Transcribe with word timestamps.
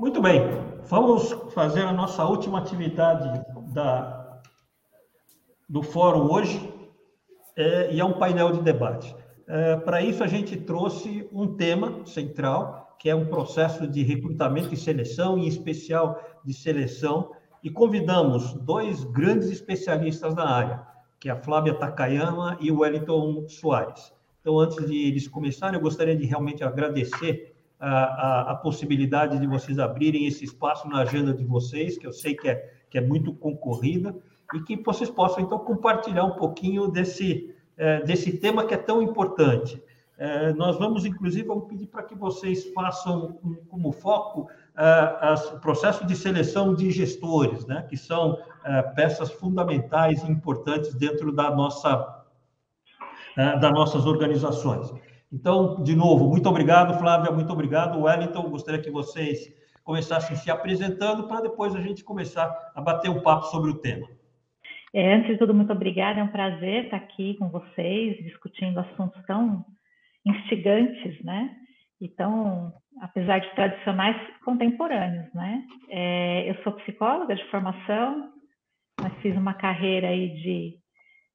Muito 0.00 0.22
bem, 0.22 0.40
vamos 0.88 1.30
fazer 1.52 1.82
a 1.82 1.92
nossa 1.92 2.24
última 2.24 2.58
atividade 2.58 3.44
da, 3.70 4.40
do 5.68 5.82
fórum 5.82 6.32
hoje, 6.32 6.72
é, 7.54 7.92
e 7.92 8.00
é 8.00 8.04
um 8.04 8.14
painel 8.14 8.50
de 8.50 8.62
debate. 8.62 9.14
É, 9.46 9.76
Para 9.76 10.00
isso, 10.00 10.24
a 10.24 10.26
gente 10.26 10.56
trouxe 10.56 11.28
um 11.30 11.54
tema 11.54 12.06
central, 12.06 12.96
que 12.98 13.10
é 13.10 13.14
um 13.14 13.26
processo 13.26 13.86
de 13.86 14.02
recrutamento 14.02 14.72
e 14.72 14.76
seleção, 14.78 15.36
em 15.36 15.46
especial 15.46 16.18
de 16.46 16.54
seleção, 16.54 17.32
e 17.62 17.68
convidamos 17.68 18.54
dois 18.54 19.04
grandes 19.04 19.50
especialistas 19.50 20.34
da 20.34 20.48
área, 20.48 20.82
que 21.20 21.28
é 21.28 21.32
a 21.32 21.36
Flávia 21.36 21.74
Takayama 21.74 22.56
e 22.58 22.72
o 22.72 22.78
Wellington 22.78 23.46
Soares. 23.48 24.14
Então, 24.40 24.58
antes 24.58 24.82
de 24.86 24.96
eles 25.08 25.28
começarem, 25.28 25.76
eu 25.76 25.82
gostaria 25.82 26.16
de 26.16 26.24
realmente 26.24 26.64
agradecer 26.64 27.49
a, 27.80 27.88
a, 27.88 28.50
a, 28.52 28.54
possibilidade 28.56 29.38
de 29.38 29.46
vocês 29.46 29.78
abrirem 29.78 30.26
esse 30.26 30.44
espaço 30.44 30.86
na 30.88 31.00
agenda 31.00 31.32
de 31.32 31.44
vocês, 31.44 31.96
que 31.96 32.06
eu 32.06 32.12
sei 32.12 32.34
que 32.34 32.48
é, 32.48 32.74
que 32.90 32.98
é 32.98 33.00
muito 33.00 33.32
concorrida, 33.32 34.14
e 34.54 34.60
que 34.60 34.76
vocês 34.82 35.08
possam, 35.08 35.42
então, 35.42 35.58
compartilhar 35.58 36.24
um 36.24 36.36
pouquinho 36.36 36.88
desse, 36.88 37.54
é, 37.76 38.02
desse 38.02 38.36
tema 38.38 38.66
que 38.66 38.74
é 38.74 38.76
tão 38.76 39.00
importante. 39.00 39.82
É, 40.18 40.52
nós 40.52 40.78
vamos, 40.78 41.06
inclusive, 41.06 41.48
vamos 41.48 41.64
pedir 41.66 41.86
para 41.86 42.02
que 42.02 42.14
vocês 42.14 42.70
façam 42.74 43.38
como 43.70 43.90
foco 43.90 44.50
é, 44.76 45.54
o 45.54 45.60
processo 45.60 46.06
de 46.06 46.14
seleção 46.14 46.74
de 46.74 46.90
gestores, 46.90 47.64
né, 47.64 47.86
que 47.88 47.96
são 47.96 48.38
é, 48.62 48.82
peças 48.82 49.30
fundamentais 49.32 50.22
e 50.22 50.30
importantes 50.30 50.94
dentro 50.94 51.32
da 51.32 51.50
nossa, 51.50 52.24
é, 53.38 53.58
das 53.58 53.72
nossas 53.72 54.04
organizações. 54.04 54.92
Então, 55.32 55.82
de 55.82 55.94
novo, 55.94 56.28
muito 56.28 56.48
obrigado, 56.48 56.98
Flávia, 56.98 57.30
muito 57.30 57.52
obrigado, 57.52 58.00
Wellington. 58.00 58.50
Gostaria 58.50 58.80
que 58.80 58.90
vocês 58.90 59.54
começassem 59.84 60.36
se 60.36 60.50
apresentando 60.50 61.28
para 61.28 61.40
depois 61.40 61.74
a 61.74 61.80
gente 61.80 62.04
começar 62.04 62.72
a 62.74 62.80
bater 62.80 63.10
um 63.10 63.22
papo 63.22 63.44
sobre 63.46 63.70
o 63.70 63.78
tema. 63.78 64.08
É, 64.92 65.14
antes 65.14 65.32
de 65.32 65.38
tudo, 65.38 65.54
muito 65.54 65.72
obrigada. 65.72 66.20
É 66.20 66.22
um 66.22 66.28
prazer 66.28 66.84
estar 66.84 66.96
aqui 66.96 67.34
com 67.34 67.48
vocês, 67.48 68.16
discutindo 68.24 68.80
assuntos 68.80 69.22
tão 69.24 69.64
instigantes, 70.26 71.22
né? 71.24 71.56
E 72.00 72.08
tão, 72.08 72.72
apesar 73.00 73.38
de 73.38 73.54
tradicionais, 73.54 74.16
contemporâneos, 74.44 75.32
né? 75.32 75.64
É, 75.88 76.50
eu 76.50 76.62
sou 76.62 76.72
psicóloga 76.72 77.36
de 77.36 77.44
formação, 77.50 78.32
mas 79.00 79.12
fiz 79.22 79.36
uma 79.36 79.54
carreira 79.54 80.08
aí 80.08 80.34
de 80.34 80.78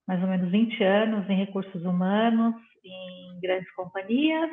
mais 0.07 0.21
ou 0.21 0.27
menos 0.27 0.51
20 0.51 0.83
anos 0.83 1.29
em 1.29 1.37
recursos 1.37 1.83
humanos, 1.83 2.55
em 2.83 3.24
grandes 3.45 3.71
companhias. 3.73 4.49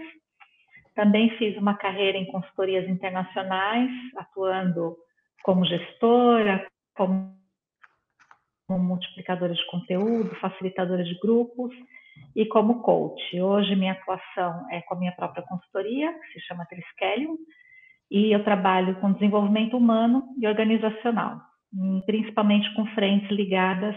Também 0.95 1.31
fiz 1.39 1.57
uma 1.57 1.75
carreira 1.75 2.19
em 2.19 2.27
consultorias 2.27 2.89
internacionais, 2.89 3.91
atuando 4.17 4.97
como 5.43 5.65
gestora, 5.65 6.67
como 6.95 7.35
multiplicadora 8.69 9.55
de 9.55 9.67
conteúdo, 9.67 10.35
facilitadora 10.37 11.05
de 11.05 11.19
grupos 11.19 11.75
e 12.37 12.47
como 12.47 12.83
coach. 12.83 13.41
Hoje 13.41 13.75
minha 13.77 13.93
atuação 13.93 14.67
é 14.71 14.81
com 14.83 14.95
a 14.95 14.99
minha 14.99 15.13
própria 15.13 15.43
consultoria, 15.45 16.13
que 16.13 16.33
se 16.33 16.47
chama 16.47 16.67
Triskelium, 16.67 17.37
e 18.11 18.33
eu 18.33 18.45
trabalho 18.45 19.01
com 19.01 19.13
desenvolvimento 19.13 19.77
humano 19.77 20.25
e 20.39 20.47
organizacional, 20.47 21.41
principalmente 22.05 22.73
com 22.75 22.87
frentes 22.89 23.31
ligadas 23.31 23.97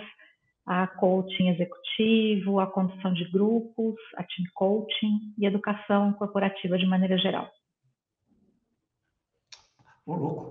a 0.66 0.88
coaching 0.88 1.50
executivo, 1.50 2.60
a 2.60 2.68
condução 2.68 3.14
de 3.14 3.30
grupos, 3.30 3.96
a 4.16 4.24
team 4.24 4.48
coaching 4.54 5.34
e 5.38 5.46
educação 5.46 6.14
corporativa 6.14 6.78
de 6.78 6.86
maneira 6.86 7.18
geral. 7.18 7.50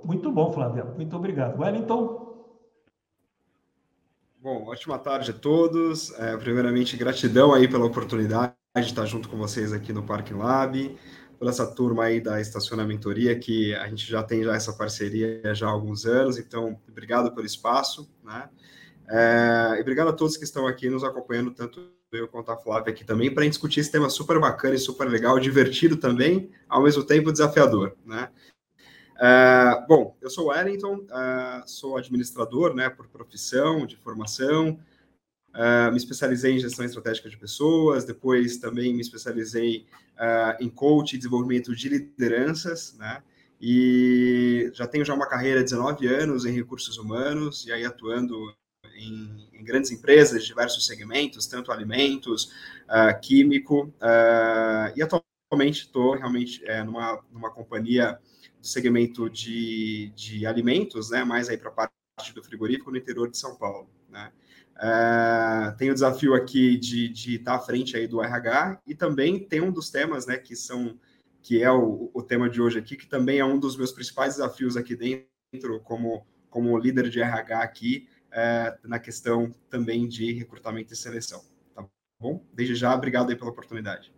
Muito 0.05 0.31
bom, 0.33 0.53
Flávia. 0.53 0.85
Muito 0.85 1.17
obrigado. 1.17 1.61
Wellington? 1.61 2.35
Bom, 4.41 4.67
ótima 4.67 4.99
tarde 4.99 5.31
a 5.31 5.35
todos. 5.35 6.13
É, 6.19 6.37
primeiramente, 6.37 6.97
gratidão 6.97 7.55
aí 7.55 7.67
pela 7.67 7.87
oportunidade 7.87 8.55
de 8.77 8.81
estar 8.83 9.07
junto 9.07 9.29
com 9.29 9.37
vocês 9.37 9.73
aqui 9.73 9.93
no 9.93 10.03
Parking 10.03 10.35
Lab, 10.35 10.99
por 11.39 11.49
essa 11.49 11.67
turma 11.73 12.05
aí 12.05 12.21
da 12.21 12.41
Estacionamentoria, 12.41 13.39
que 13.39 13.75
a 13.75 13.89
gente 13.89 14.05
já 14.07 14.23
tem 14.23 14.43
já 14.43 14.55
essa 14.55 14.73
parceria 14.73 15.55
já 15.55 15.69
há 15.69 15.71
alguns 15.71 16.05
anos, 16.05 16.37
então, 16.37 16.79
obrigado 16.89 17.33
pelo 17.33 17.47
espaço, 17.47 18.13
né? 18.23 18.49
É, 19.09 19.77
e 19.77 19.81
obrigado 19.81 20.09
a 20.09 20.13
todos 20.13 20.37
que 20.37 20.45
estão 20.45 20.67
aqui 20.67 20.89
nos 20.89 21.05
acompanhando, 21.05 21.51
tanto 21.51 21.91
eu 22.13 22.29
quanto 22.29 22.51
a 22.51 22.57
Flávia 22.57 22.93
aqui 22.93 23.05
também, 23.05 23.33
para 23.33 23.47
discutir 23.47 23.81
esse 23.81 23.91
tema 23.91 24.09
super 24.09 24.39
bacana 24.39 24.75
e 24.75 24.79
super 24.79 25.09
legal, 25.09 25.39
divertido 25.39 25.97
também, 25.97 26.51
ao 26.69 26.83
mesmo 26.83 27.05
tempo 27.05 27.33
desafiador, 27.33 27.97
né? 28.05 28.31
É, 29.21 29.85
bom, 29.87 30.17
eu 30.21 30.29
sou 30.29 30.47
o 30.47 30.49
Wellington, 30.49 31.07
é, 31.11 31.63
sou 31.67 31.97
administrador, 31.97 32.75
né, 32.75 32.89
por 32.89 33.07
profissão, 33.09 33.87
de 33.87 33.97
formação, 33.97 34.79
é, 35.55 35.91
me 35.91 35.97
especializei 35.97 36.53
em 36.53 36.59
gestão 36.59 36.85
estratégica 36.85 37.29
de 37.29 37.37
pessoas, 37.37 38.05
depois 38.05 38.57
também 38.57 38.93
me 38.93 39.01
especializei 39.01 39.87
em 40.61 40.69
coaching 40.69 41.17
e 41.17 41.19
desenvolvimento 41.19 41.75
de 41.75 41.89
lideranças, 41.89 42.95
né, 42.99 43.23
e 43.61 44.71
já 44.75 44.87
tenho 44.87 45.05
já 45.05 45.15
uma 45.15 45.29
carreira 45.29 45.61
de 45.61 45.71
19 45.71 46.07
anos 46.07 46.45
em 46.45 46.53
recursos 46.53 46.99
humanos, 46.99 47.67
e 47.67 47.73
aí 47.73 47.85
atuando 47.85 48.53
em, 48.97 49.49
em, 49.53 49.65
grandes 49.65 49.91
empresas 49.91 50.43
de 50.43 50.49
diversos 50.49 50.87
segmentos, 50.87 51.47
tanto 51.47 51.73
alimentos, 51.73 52.53
uh, 52.85 53.19
químico, 53.21 53.85
uh, 54.01 54.93
e 54.97 55.03
atualmente 55.03 55.83
estou 55.83 56.15
realmente 56.15 56.65
é, 56.67 56.83
numa, 56.83 57.23
numa 57.33 57.51
companhia 57.51 58.19
do 58.61 58.67
segmento 58.67 59.29
de, 59.29 60.13
de 60.15 60.47
alimentos, 60.47 61.11
né, 61.11 61.25
mais 61.25 61.49
aí 61.49 61.57
para 61.57 61.71
a 61.71 61.73
parte 61.73 62.35
do 62.35 62.43
frigorífico 62.43 62.91
no 62.91 62.97
interior 62.97 63.31
de 63.31 63.39
São 63.39 63.57
Paulo, 63.57 63.89
né. 64.09 64.33
Uh, 64.77 65.77
tem 65.77 65.89
o 65.89 65.95
desafio 65.95 66.35
aqui 66.35 66.77
de, 66.77 67.09
de 67.09 67.37
estar 67.37 67.55
à 67.55 67.59
frente 67.61 67.97
aí 67.97 68.09
do 68.09 68.21
RH 68.21 68.81
e 68.85 68.93
também 68.93 69.39
tem 69.39 69.61
um 69.61 69.71
dos 69.71 69.89
temas, 69.89 70.27
né, 70.27 70.37
que 70.37 70.57
são 70.57 70.99
que 71.41 71.63
é 71.63 71.71
o, 71.71 72.11
o 72.15 72.23
tema 72.23 72.49
de 72.49 72.61
hoje 72.61 72.79
aqui, 72.79 72.97
que 72.97 73.07
também 73.07 73.39
é 73.39 73.45
um 73.45 73.59
dos 73.59 73.77
meus 73.77 73.93
principais 73.93 74.35
desafios 74.37 74.77
aqui 74.79 74.97
dentro 74.97 75.79
como 75.81 76.27
como 76.55 76.79
líder 76.79 77.11
de 77.11 77.21
RH 77.21 77.63
aqui, 77.63 78.09
é, 78.35 78.77
na 78.85 78.99
questão 78.99 79.55
também 79.71 80.09
de 80.09 80.33
recrutamento 80.33 80.93
e 80.93 80.97
seleção. 80.97 81.41
Tá 81.75 81.85
bom? 82.21 82.45
Desde 82.53 82.75
já, 82.75 82.95
obrigado 82.95 83.31
aí 83.31 83.37
pela 83.37 83.51
oportunidade. 83.51 84.13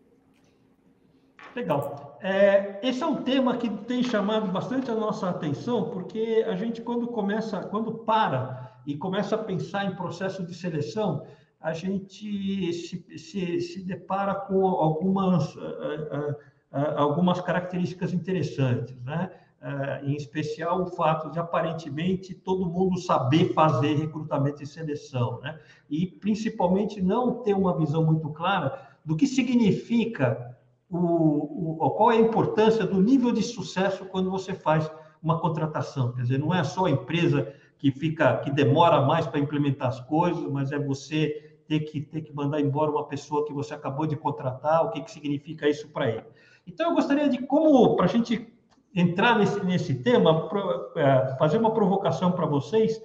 Legal. 1.54 2.18
É, 2.22 2.80
esse 2.82 3.02
é 3.02 3.06
um 3.06 3.22
tema 3.22 3.56
que 3.56 3.68
tem 3.84 4.02
chamado 4.02 4.50
bastante 4.50 4.90
a 4.90 4.94
nossa 4.94 5.28
atenção, 5.28 5.90
porque 5.90 6.44
a 6.46 6.54
gente, 6.54 6.82
quando 6.82 7.06
começa, 7.08 7.60
quando 7.60 7.92
para 7.92 8.80
e 8.86 8.96
começa 8.96 9.34
a 9.34 9.38
pensar 9.38 9.84
em 9.86 9.94
processo 9.94 10.44
de 10.44 10.54
seleção, 10.54 11.26
a 11.60 11.72
gente 11.72 12.72
se, 12.72 13.18
se, 13.18 13.60
se 13.60 13.82
depara 13.82 14.34
com 14.34 14.66
algumas, 14.66 15.54
uh, 15.56 15.60
uh, 15.60 16.30
uh, 16.72 16.98
algumas 16.98 17.40
características 17.40 18.12
interessantes, 18.12 18.94
né? 19.02 19.30
Uh, 19.66 20.06
em 20.06 20.14
especial 20.14 20.82
o 20.82 20.86
fato 20.86 21.28
de 21.28 21.40
aparentemente 21.40 22.32
todo 22.32 22.70
mundo 22.70 23.00
saber 23.00 23.52
fazer 23.52 23.96
recrutamento 23.96 24.62
e 24.62 24.66
seleção, 24.66 25.40
né? 25.40 25.58
E 25.90 26.06
principalmente 26.06 27.02
não 27.02 27.42
ter 27.42 27.52
uma 27.52 27.76
visão 27.76 28.04
muito 28.04 28.28
clara 28.28 28.80
do 29.04 29.16
que 29.16 29.26
significa 29.26 30.56
o, 30.88 31.84
o, 31.84 31.90
qual 31.90 32.12
é 32.12 32.16
a 32.16 32.20
importância 32.20 32.86
do 32.86 33.02
nível 33.02 33.32
de 33.32 33.42
sucesso 33.42 34.04
quando 34.04 34.30
você 34.30 34.54
faz 34.54 34.88
uma 35.20 35.40
contratação. 35.40 36.12
Quer 36.12 36.22
dizer, 36.22 36.38
não 36.38 36.54
é 36.54 36.62
só 36.62 36.84
a 36.84 36.90
empresa 36.90 37.52
que 37.76 37.90
fica 37.90 38.36
que 38.38 38.50
demora 38.52 39.00
mais 39.02 39.26
para 39.26 39.40
implementar 39.40 39.88
as 39.88 40.00
coisas, 40.00 40.48
mas 40.48 40.70
é 40.70 40.78
você 40.78 41.58
ter 41.66 41.80
que 41.80 42.00
ter 42.00 42.20
que 42.20 42.32
mandar 42.32 42.60
embora 42.60 42.90
uma 42.90 43.08
pessoa 43.08 43.44
que 43.44 43.52
você 43.52 43.74
acabou 43.74 44.06
de 44.06 44.16
contratar, 44.16 44.84
o 44.84 44.90
que, 44.90 45.00
que 45.00 45.10
significa 45.10 45.68
isso 45.68 45.88
para 45.88 46.08
ele. 46.08 46.24
Então 46.66 46.90
eu 46.90 46.94
gostaria 46.94 47.28
de 47.28 47.38
como 47.38 47.96
para 47.96 48.04
a 48.04 48.08
gente 48.08 48.52
entrar 48.96 49.38
nesse, 49.38 49.62
nesse 49.62 49.94
tema, 49.96 50.48
é, 50.96 51.36
fazer 51.38 51.58
uma 51.58 51.74
provocação 51.74 52.32
para 52.32 52.46
vocês, 52.46 52.98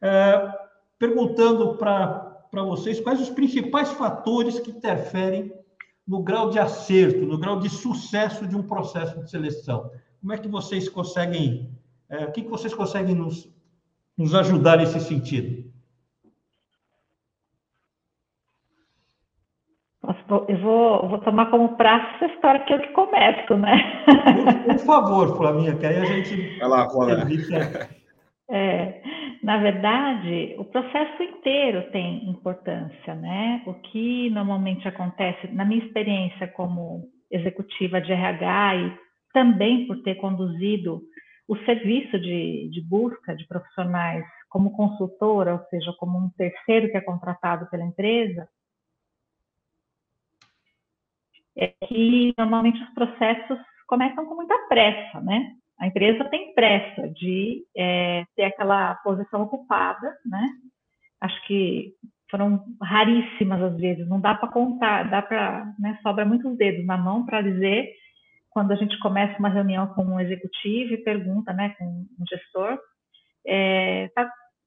é, 0.00 0.50
perguntando 0.98 1.76
para 1.76 2.40
vocês 2.64 2.98
quais 2.98 3.20
os 3.20 3.28
principais 3.28 3.90
fatores 3.90 4.58
que 4.58 4.70
interferem 4.70 5.52
no 6.08 6.22
grau 6.22 6.48
de 6.48 6.58
acerto, 6.58 7.26
no 7.26 7.38
grau 7.38 7.60
de 7.60 7.68
sucesso 7.68 8.46
de 8.46 8.56
um 8.56 8.62
processo 8.62 9.22
de 9.22 9.30
seleção. 9.30 9.90
Como 10.20 10.32
é 10.32 10.38
que 10.38 10.48
vocês 10.48 10.88
conseguem, 10.88 11.70
é, 12.08 12.24
o 12.24 12.32
que, 12.32 12.42
que 12.42 12.50
vocês 12.50 12.72
conseguem 12.72 13.14
nos, 13.14 13.46
nos 14.16 14.34
ajudar 14.34 14.78
nesse 14.78 14.98
sentido? 15.00 15.70
Eu 20.28 20.58
vou, 20.58 21.08
vou 21.08 21.18
tomar 21.18 21.50
como 21.50 21.76
praxe 21.76 22.06
essa 22.16 22.32
história 22.32 22.60
que 22.64 22.72
eu 22.72 22.80
que 22.80 22.88
começo, 22.88 23.56
né? 23.56 24.04
Por, 24.04 24.74
por 24.76 24.78
favor, 24.86 25.36
Flaminha, 25.36 25.76
que 25.76 25.84
aí 25.84 25.96
a 25.96 26.04
gente. 26.04 26.58
Vai 26.58 26.68
lá, 26.68 26.88
Flávia. 26.88 27.24
É, 28.50 29.02
na 29.42 29.58
verdade, 29.58 30.54
o 30.58 30.64
processo 30.64 31.22
inteiro 31.22 31.90
tem 31.90 32.28
importância, 32.28 33.14
né? 33.14 33.62
O 33.66 33.74
que 33.74 34.30
normalmente 34.30 34.86
acontece, 34.86 35.48
na 35.48 35.64
minha 35.64 35.84
experiência 35.84 36.48
como 36.48 37.04
executiva 37.30 38.00
de 38.00 38.12
RH 38.12 38.76
e 38.76 38.98
também 39.32 39.86
por 39.86 40.02
ter 40.02 40.16
conduzido 40.16 41.02
o 41.48 41.56
serviço 41.64 42.18
de, 42.18 42.70
de 42.70 42.80
busca 42.88 43.34
de 43.34 43.46
profissionais 43.46 44.24
como 44.48 44.76
consultora, 44.76 45.54
ou 45.54 45.60
seja, 45.68 45.92
como 45.98 46.18
um 46.18 46.30
terceiro 46.30 46.90
que 46.90 46.96
é 46.96 47.00
contratado 47.00 47.68
pela 47.70 47.84
empresa, 47.84 48.48
é 51.56 51.68
que 51.86 52.34
normalmente 52.36 52.82
os 52.82 52.90
processos 52.90 53.58
começam 53.86 54.26
com 54.26 54.34
muita 54.34 54.56
pressa, 54.68 55.20
né? 55.20 55.52
A 55.78 55.86
empresa 55.86 56.24
tem 56.26 56.54
pressa 56.54 57.08
de 57.10 57.64
é, 57.76 58.24
ter 58.36 58.44
aquela 58.44 58.94
posição 58.96 59.42
ocupada, 59.42 60.16
né? 60.24 60.48
Acho 61.20 61.46
que 61.46 61.92
foram 62.30 62.64
raríssimas 62.82 63.62
as 63.62 63.76
vezes, 63.76 64.08
não 64.08 64.20
dá 64.20 64.34
para 64.34 64.48
contar, 64.48 65.04
dá 65.04 65.22
para, 65.22 65.72
né, 65.78 65.98
sobra 66.02 66.24
muitos 66.24 66.56
dedos 66.56 66.84
na 66.84 66.96
mão 66.96 67.24
para 67.24 67.42
dizer 67.42 67.92
quando 68.50 68.72
a 68.72 68.76
gente 68.76 68.98
começa 69.00 69.38
uma 69.38 69.48
reunião 69.48 69.86
com 69.88 70.04
um 70.04 70.20
executivo 70.20 70.94
e 70.94 71.04
pergunta, 71.04 71.52
né, 71.52 71.74
com 71.78 71.84
um 71.84 72.24
gestor, 72.28 72.78
é, 73.46 74.08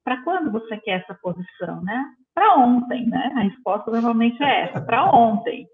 para 0.03 0.23
quando 0.23 0.51
você 0.51 0.77
quer 0.77 1.01
essa 1.01 1.13
posição, 1.15 1.81
né? 1.81 2.05
Para 2.33 2.55
ontem, 2.55 3.07
né? 3.07 3.31
A 3.35 3.39
resposta 3.41 3.89
normalmente 3.89 4.41
é 4.43 4.61
essa, 4.63 4.81
para 4.81 5.09
ontem. 5.13 5.67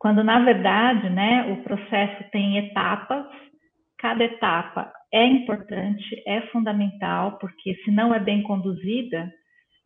Quando 0.00 0.24
na 0.24 0.40
verdade, 0.40 1.10
né, 1.10 1.52
o 1.52 1.62
processo 1.62 2.24
tem 2.32 2.56
etapas, 2.56 3.26
cada 3.98 4.24
etapa 4.24 4.90
é 5.12 5.26
importante, 5.26 6.22
é 6.26 6.40
fundamental, 6.48 7.38
porque 7.38 7.74
se 7.84 7.90
não 7.90 8.14
é 8.14 8.18
bem 8.18 8.42
conduzida, 8.42 9.30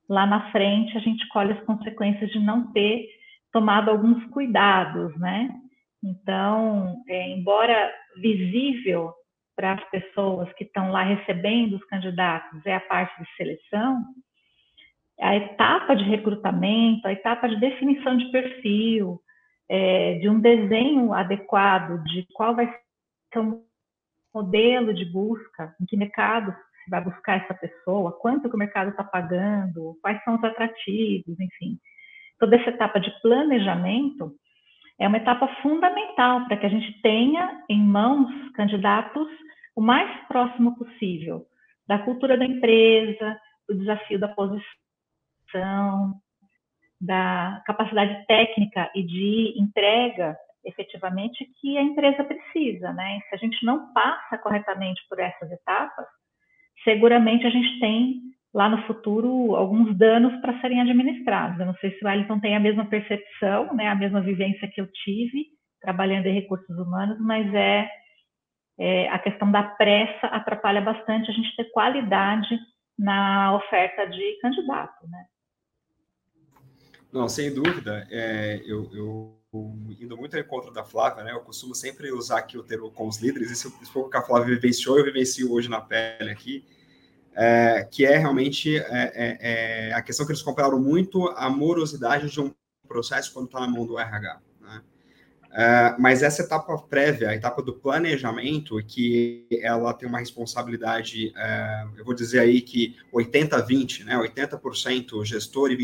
lá 0.09 0.25
na 0.25 0.53
frente 0.53 0.97
a 0.97 1.01
gente 1.01 1.27
colhe 1.29 1.53
as 1.53 1.65
consequências 1.65 2.31
de 2.31 2.39
não 2.39 2.73
ter 2.73 3.09
tomado 3.53 3.91
alguns 3.91 4.25
cuidados, 4.27 5.19
né? 5.19 5.51
Então, 6.03 7.03
é, 7.09 7.31
embora 7.31 7.93
visível 8.17 9.13
para 9.57 9.73
as 9.73 9.91
pessoas 9.91 10.53
que 10.53 10.63
estão 10.63 10.93
lá 10.93 11.03
recebendo 11.03 11.75
os 11.75 11.85
candidatos 11.87 12.65
é 12.65 12.75
a 12.75 12.81
parte 12.81 13.21
de 13.21 13.29
seleção, 13.37 14.01
a 15.21 15.35
etapa 15.35 15.97
de 15.97 16.05
recrutamento, 16.05 17.09
a 17.09 17.13
etapa 17.13 17.49
de 17.49 17.59
definição 17.59 18.17
de 18.17 18.31
perfil, 18.31 19.21
é, 19.69 20.15
de 20.19 20.29
um 20.29 20.41
desenho 20.41 21.13
adequado 21.13 22.03
de 22.05 22.27
qual 22.33 22.55
vai 22.55 22.67
ser 23.33 23.39
o 23.39 23.63
modelo 24.35 24.93
de 24.93 25.05
busca, 25.05 25.75
em 25.81 25.87
que 25.87 25.97
mercado 25.97 26.55
vai 26.89 27.03
buscar 27.03 27.43
essa 27.43 27.55
pessoa, 27.55 28.13
quanto 28.13 28.49
que 28.49 28.55
o 28.55 28.59
mercado 28.59 28.91
está 28.91 29.03
pagando, 29.03 29.99
quais 30.03 30.23
são 30.25 30.37
os 30.37 30.45
atrativos, 30.45 31.39
enfim. 31.41 31.79
Toda 32.39 32.57
essa 32.57 32.71
etapa 32.71 33.01
de 33.01 33.11
planejamento 33.23 34.35
é 34.99 35.09
uma 35.09 35.17
etapa 35.17 35.49
fundamental 35.63 36.45
para 36.47 36.57
que 36.57 36.67
a 36.67 36.69
gente 36.69 37.01
tenha 37.01 37.63
em 37.69 37.81
mãos 37.81 38.29
candidatos 38.53 39.29
o 39.75 39.81
mais 39.81 40.11
próximo 40.27 40.77
possível 40.77 41.47
da 41.87 41.99
cultura 41.99 42.37
da 42.37 42.45
empresa, 42.45 43.39
do 43.69 43.79
desafio 43.79 44.19
da 44.19 44.29
posição, 44.29 46.15
da 47.05 47.63
capacidade 47.67 48.27
técnica 48.27 48.91
e 48.95 49.03
de 49.03 49.55
entrega 49.57 50.37
efetivamente 50.65 51.45
que 51.61 51.77
a 51.77 51.83
empresa 51.83 52.25
precisa, 52.25 52.93
né? 52.93 53.21
Se 53.29 53.35
a 53.35 53.39
gente 53.39 53.65
não 53.65 53.93
passa 53.93 54.39
corretamente 54.39 55.03
por 55.09 55.19
essas 55.19 55.51
etapas, 55.51 56.07
seguramente 56.83 57.47
a 57.47 57.51
gente 57.51 57.79
tem 57.81 58.21
lá 58.53 58.69
no 58.69 58.83
futuro 58.87 59.55
alguns 59.57 59.97
danos 59.97 60.35
para 60.41 60.59
serem 60.61 60.81
administrados. 60.81 61.59
Eu 61.59 61.67
não 61.67 61.75
sei 61.75 61.91
se 61.91 62.05
o 62.05 62.09
Wellington 62.09 62.41
tem 62.41 62.57
a 62.57 62.61
mesma 62.61 62.87
percepção, 62.87 63.75
né, 63.75 63.89
a 63.89 63.95
mesma 63.95 64.21
vivência 64.21 64.69
que 64.69 64.81
eu 64.81 64.87
tive 65.05 65.49
trabalhando 65.81 66.27
em 66.27 66.35
recursos 66.35 66.79
humanos, 66.79 67.19
mas 67.21 67.53
é 67.53 67.89
é, 68.79 69.09
a 69.09 69.19
questão 69.19 69.51
da 69.51 69.63
pressa 69.63 70.27
atrapalha 70.27 70.81
bastante 70.81 71.31
a 71.31 71.35
gente 71.35 71.55
ter 71.57 71.71
qualidade 71.71 72.59
na 72.99 73.55
oferta 73.55 74.07
de 74.07 74.39
candidato, 74.41 75.07
né? 75.09 75.25
Não, 77.15 77.29
sem 77.29 77.55
dúvida. 77.55 78.09
É, 78.11 78.61
eu, 78.67 78.91
eu, 78.93 79.39
indo 80.01 80.17
muito 80.17 80.35
ao 80.35 80.43
encontro 80.43 80.73
da 80.73 80.83
Flávia, 80.83 81.23
né? 81.23 81.31
Eu 81.31 81.43
costumo 81.43 81.73
sempre 81.73 82.11
usar 82.11 82.39
aqui 82.39 82.59
o 82.59 82.63
termo 82.65 82.91
com 82.91 83.07
os 83.07 83.19
líderes, 83.19 83.53
isso, 83.53 83.73
isso 83.81 84.01
o 84.01 84.11
que 84.11 84.17
a 84.17 84.23
Flávia 84.23 84.53
vivenciou, 84.57 84.99
eu 84.99 85.05
vivencio 85.05 85.53
hoje 85.53 85.71
na 85.71 85.81
pele 85.81 86.33
aqui, 86.33 86.65
é, 87.33 87.87
que 87.89 88.05
é 88.05 88.17
realmente 88.17 88.77
é, 88.77 89.13
é, 89.15 89.91
é 89.91 89.95
a 89.95 90.03
questão 90.03 90.27
que 90.27 90.33
eles 90.33 90.43
compraram 90.43 90.81
muito 90.81 91.29
a 91.37 91.49
morosidade 91.49 92.29
de 92.29 92.41
um 92.41 92.53
processo 92.89 93.33
quando 93.33 93.47
está 93.47 93.61
na 93.61 93.69
mão 93.69 93.87
do 93.87 93.97
RH. 93.97 94.41
Uh, 95.55 95.95
mas 96.01 96.25
essa 96.25 96.43
etapa 96.43 96.77
prévia, 96.79 97.31
a 97.31 97.35
etapa 97.37 97.63
do 97.63 97.75
planejamento, 97.75 98.77
que 98.85 99.47
ela 99.63 99.95
tem 99.95 100.09
uma 100.09 100.19
responsabilidade, 100.19 101.29
uh, 101.29 101.97
eu 101.97 102.05
vou 102.05 102.13
dizer 102.13 102.41
aí 102.41 102.61
que 102.61 102.97
80-20, 103.15 104.05
né, 104.05 104.17
80% 104.17 105.25
gestor 105.25 105.71
e 105.71 105.77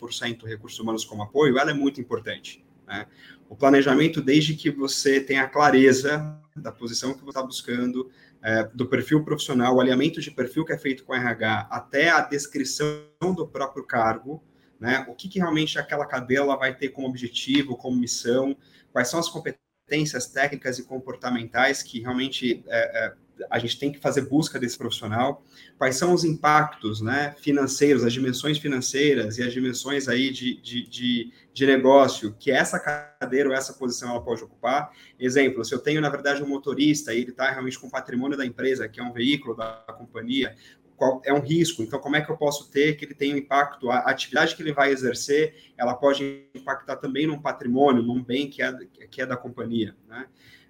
20% 0.00 0.44
recursos 0.44 0.78
humanos 0.78 1.04
como 1.04 1.24
apoio, 1.24 1.58
ela 1.58 1.72
é 1.72 1.74
muito 1.74 2.00
importante. 2.00 2.64
Né? 2.86 3.04
O 3.48 3.56
planejamento, 3.56 4.22
desde 4.22 4.54
que 4.54 4.70
você 4.70 5.20
tenha 5.20 5.42
a 5.42 5.48
clareza 5.48 6.40
da 6.54 6.70
posição 6.70 7.12
que 7.12 7.18
você 7.18 7.30
está 7.30 7.42
buscando, 7.42 8.02
uh, 8.02 8.76
do 8.76 8.86
perfil 8.86 9.24
profissional, 9.24 9.74
o 9.74 9.80
alinhamento 9.80 10.20
de 10.20 10.30
perfil 10.30 10.64
que 10.64 10.72
é 10.72 10.78
feito 10.78 11.02
com 11.02 11.12
RH, 11.12 11.66
até 11.68 12.10
a 12.10 12.20
descrição 12.20 13.02
do 13.20 13.44
próprio 13.44 13.82
cargo, 13.82 14.40
né? 14.78 15.04
o 15.08 15.14
que, 15.14 15.28
que 15.28 15.40
realmente 15.40 15.80
aquela 15.80 16.06
cadeira 16.06 16.56
vai 16.56 16.72
ter 16.76 16.90
como 16.90 17.08
objetivo, 17.08 17.76
como 17.76 17.96
missão, 17.96 18.56
quais 18.96 19.08
são 19.08 19.20
as 19.20 19.28
competências 19.28 20.26
técnicas 20.28 20.78
e 20.78 20.82
comportamentais 20.82 21.82
que 21.82 22.00
realmente 22.00 22.64
é, 22.66 23.04
é, 23.04 23.12
a 23.50 23.58
gente 23.58 23.78
tem 23.78 23.92
que 23.92 23.98
fazer 23.98 24.22
busca 24.22 24.58
desse 24.58 24.78
profissional, 24.78 25.44
quais 25.76 25.96
são 25.96 26.14
os 26.14 26.24
impactos 26.24 27.02
né, 27.02 27.34
financeiros, 27.38 28.02
as 28.02 28.12
dimensões 28.14 28.56
financeiras 28.56 29.36
e 29.36 29.42
as 29.42 29.52
dimensões 29.52 30.08
aí 30.08 30.30
de, 30.30 30.58
de, 30.62 30.88
de, 30.88 31.32
de 31.52 31.66
negócio 31.66 32.34
que 32.38 32.50
essa 32.50 32.80
cadeira 32.80 33.50
ou 33.50 33.54
essa 33.54 33.74
posição 33.74 34.08
ela 34.08 34.22
pode 34.22 34.42
ocupar. 34.42 34.90
Exemplo, 35.20 35.62
se 35.62 35.74
eu 35.74 35.78
tenho, 35.78 36.00
na 36.00 36.08
verdade, 36.08 36.42
um 36.42 36.48
motorista 36.48 37.12
e 37.12 37.20
ele 37.20 37.32
está 37.32 37.50
realmente 37.50 37.78
com 37.78 37.90
patrimônio 37.90 38.38
da 38.38 38.46
empresa, 38.46 38.88
que 38.88 38.98
é 38.98 39.02
um 39.02 39.12
veículo 39.12 39.54
da 39.54 39.84
companhia, 39.98 40.56
qual 40.96 41.20
é 41.24 41.32
um 41.32 41.40
risco. 41.40 41.82
Então, 41.82 41.98
como 41.98 42.16
é 42.16 42.20
que 42.20 42.30
eu 42.30 42.36
posso 42.36 42.70
ter 42.70 42.96
que 42.96 43.04
ele 43.04 43.14
tenha 43.14 43.34
um 43.34 43.38
impacto? 43.38 43.90
A 43.90 43.98
atividade 44.00 44.56
que 44.56 44.62
ele 44.62 44.72
vai 44.72 44.90
exercer, 44.90 45.72
ela 45.76 45.94
pode 45.94 46.48
impactar 46.54 46.96
também 46.96 47.26
num 47.26 47.40
patrimônio, 47.40 48.02
num 48.02 48.22
bem 48.22 48.48
que 48.48 48.62
é, 48.62 48.72
que 49.10 49.20
é 49.20 49.26
da 49.26 49.36
companhia, 49.36 49.96
né? 50.08 50.26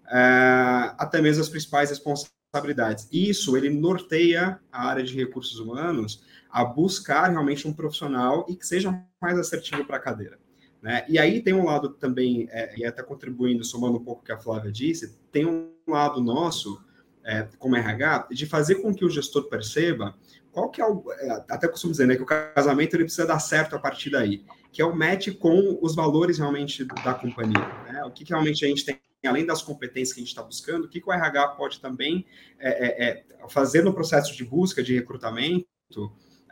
Uh, 0.07 0.95
até 0.99 1.21
mesmo 1.21 1.43
as 1.43 1.49
principais 1.49 1.91
responsabilidades. 1.91 3.09
Isso, 3.13 3.57
ele 3.57 3.69
norteia 3.69 4.61
a 4.71 4.89
área 4.89 5.03
de 5.03 5.17
recursos 5.17 5.59
humanos 5.59 6.25
a 6.49 6.65
buscar 6.65 7.29
realmente 7.29 7.67
um 7.67 7.73
profissional 7.73 8.47
e 8.49 8.57
que 8.57 8.67
seja 8.67 9.05
mais 9.21 9.39
assertivo 9.39 9.85
para 9.85 9.97
a 9.97 10.01
cadeira. 10.01 10.39
Né? 10.81 11.05
E 11.09 11.19
aí 11.19 11.43
tem 11.43 11.53
um 11.53 11.65
lado 11.65 11.91
também, 11.91 12.49
é, 12.51 12.79
e 12.79 12.85
até 12.85 13.03
contribuindo, 13.03 13.65
somando 13.65 13.99
um 13.99 14.05
pouco 14.05 14.23
o 14.23 14.25
que 14.25 14.33
a 14.33 14.39
Flávia 14.39 14.71
disse, 14.71 15.19
tem 15.33 15.45
um 15.45 15.73
lado 15.87 16.21
nosso 16.21 16.81
é, 17.27 17.49
como 17.59 17.75
RH, 17.75 18.29
de 18.31 18.47
fazer 18.47 18.77
com 18.77 18.95
que 18.95 19.05
o 19.05 19.11
gestor 19.11 19.49
perceba 19.49 20.15
qual 20.53 20.71
que 20.71 20.81
é 20.81 20.87
o. 20.87 21.05
É, 21.19 21.45
até 21.51 21.67
costumo 21.67 21.91
dizer, 21.91 22.07
né, 22.07 22.15
que 22.15 22.23
o 22.23 22.27
casamento 22.27 22.95
ele 22.95 23.05
precisa 23.05 23.27
dar 23.27 23.41
certo 23.41 23.75
a 23.75 23.79
partir 23.79 24.11
daí, 24.11 24.45
que 24.73 24.81
é 24.81 24.87
o 24.87 24.95
match 24.95 25.29
com 25.39 25.79
os 25.83 25.95
valores 25.95 26.39
realmente 26.39 26.85
da 26.85 27.13
companhia. 27.13 27.67
Né? 27.93 28.05
O 28.05 28.11
que, 28.13 28.25
que 28.25 28.31
realmente 28.31 28.65
a 28.65 28.69
gente 28.69 28.85
tem, 28.85 28.99
além 29.27 29.45
das 29.45 29.61
competências 29.61 30.15
que 30.15 30.21
a 30.21 30.23
gente 30.23 30.31
está 30.31 30.43
buscando, 30.43 30.85
o 30.85 30.89
que, 30.89 31.01
que 31.01 31.09
o 31.09 31.13
RH 31.13 31.49
pode 31.49 31.81
também 31.81 32.25
é, 32.61 32.71
é, 32.71 33.09
é, 33.09 33.25
fazer 33.49 33.83
no 33.83 33.93
processo 33.93 34.35
de 34.35 34.45
busca, 34.45 34.83
de 34.83 34.95
recrutamento, 34.95 35.67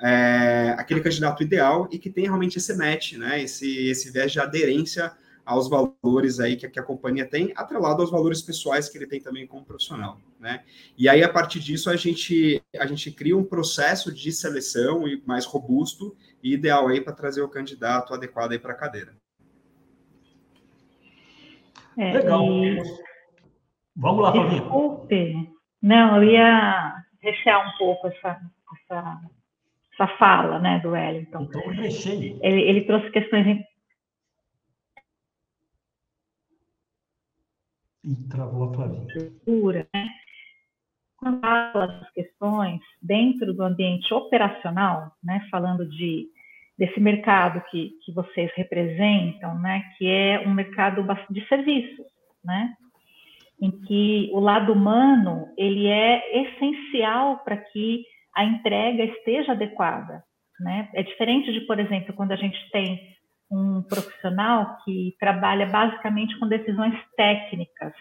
é, 0.03 0.75
aquele 0.77 1.01
candidato 1.01 1.43
ideal 1.43 1.89
e 1.91 1.99
que 1.99 2.11
tem 2.11 2.25
realmente 2.25 2.59
esse 2.59 2.75
match, 2.77 3.13
né? 3.15 3.43
esse, 3.43 3.87
esse 3.89 4.11
viés 4.11 4.33
de 4.33 4.41
aderência 4.41 5.13
aos 5.45 5.69
valores 5.69 6.41
aí 6.41 6.57
que, 6.57 6.69
que, 6.69 6.81
a 6.81 6.83
companhia 6.83 7.27
tem, 7.27 7.53
atrelado 7.55 8.01
aos 8.01 8.11
valores 8.11 8.41
pessoais 8.41 8.89
que 8.89 8.97
ele 8.97 9.07
tem 9.07 9.21
também 9.21 9.47
como 9.47 9.65
profissional, 9.65 10.19
né? 10.41 10.65
E 10.97 11.09
aí, 11.09 11.23
a 11.23 11.29
partir 11.29 11.61
disso, 11.61 11.91
a 11.91 11.97
gente, 11.97 12.63
a 12.79 12.87
gente 12.87 13.11
cria 13.11 13.37
um 13.37 13.45
processo 13.45 14.13
de 14.13 14.33
seleção 14.33 15.03
mais 15.27 15.45
robusto 15.45 16.17
e 16.43 16.55
ideal 16.55 16.89
aí 16.89 17.01
para 17.01 17.13
trazer 17.13 17.43
o 17.43 17.49
candidato 17.49 18.15
adequado 18.15 18.53
aí 18.53 18.59
para 18.59 18.73
a 18.73 18.77
cadeira. 18.77 19.15
É, 21.99 22.13
Legal. 22.13 22.43
E... 22.43 22.83
Vamos 23.97 24.23
lá, 24.23 24.33
Flavinha. 24.33 24.61
Desculpe. 24.61 25.51
Não, 25.81 26.17
eu 26.17 26.31
ia 26.31 26.95
rechear 27.21 27.69
um 27.69 27.79
pouco 27.79 28.09
essa, 28.09 28.41
essa, 28.91 29.21
essa 29.93 30.07
fala 30.17 30.59
né, 30.59 30.81
do 30.81 30.91
Wellington. 30.91 31.43
Então, 31.43 31.63
Ele, 31.73 32.63
ele 32.63 32.81
trouxe 32.83 33.11
questões 33.11 33.47
E 38.05 38.29
travou 38.29 38.71
a 38.71 38.75
Flavinha. 38.75 39.07
Né? 39.95 40.09
Quando 41.17 41.41
fala 41.41 41.87
das 41.87 42.13
questões 42.13 42.81
dentro 43.01 43.55
do 43.55 43.63
ambiente 43.63 44.13
operacional, 44.13 45.13
né, 45.23 45.47
falando 45.51 45.89
de 45.89 46.29
desse 46.77 46.99
mercado 46.99 47.63
que, 47.71 47.93
que 48.05 48.13
vocês 48.13 48.51
representam, 48.57 49.57
né, 49.61 49.85
que 49.97 50.09
é 50.09 50.41
um 50.45 50.53
mercado 50.53 51.07
de 51.31 51.47
serviços, 51.47 52.05
né? 52.45 52.75
em 53.61 53.71
que 53.71 54.29
o 54.33 54.41
lado 54.41 54.73
humano 54.73 55.49
ele 55.57 55.87
é 55.87 56.43
essencial 56.43 57.39
para 57.45 57.57
que 57.57 58.05
a 58.35 58.45
entrega 58.45 59.05
esteja 59.05 59.53
adequada. 59.53 60.23
Né? 60.61 60.89
É 60.95 61.03
diferente 61.03 61.53
de, 61.53 61.61
por 61.63 61.79
exemplo, 61.79 62.13
quando 62.15 62.33
a 62.33 62.37
gente 62.37 62.59
tem 62.71 63.15
um 63.55 63.83
profissional 63.83 64.79
que 64.85 65.15
trabalha 65.21 65.67
basicamente 65.67 66.39
com 66.39 66.49
decisões 66.49 66.95
técnicas, 67.17 67.93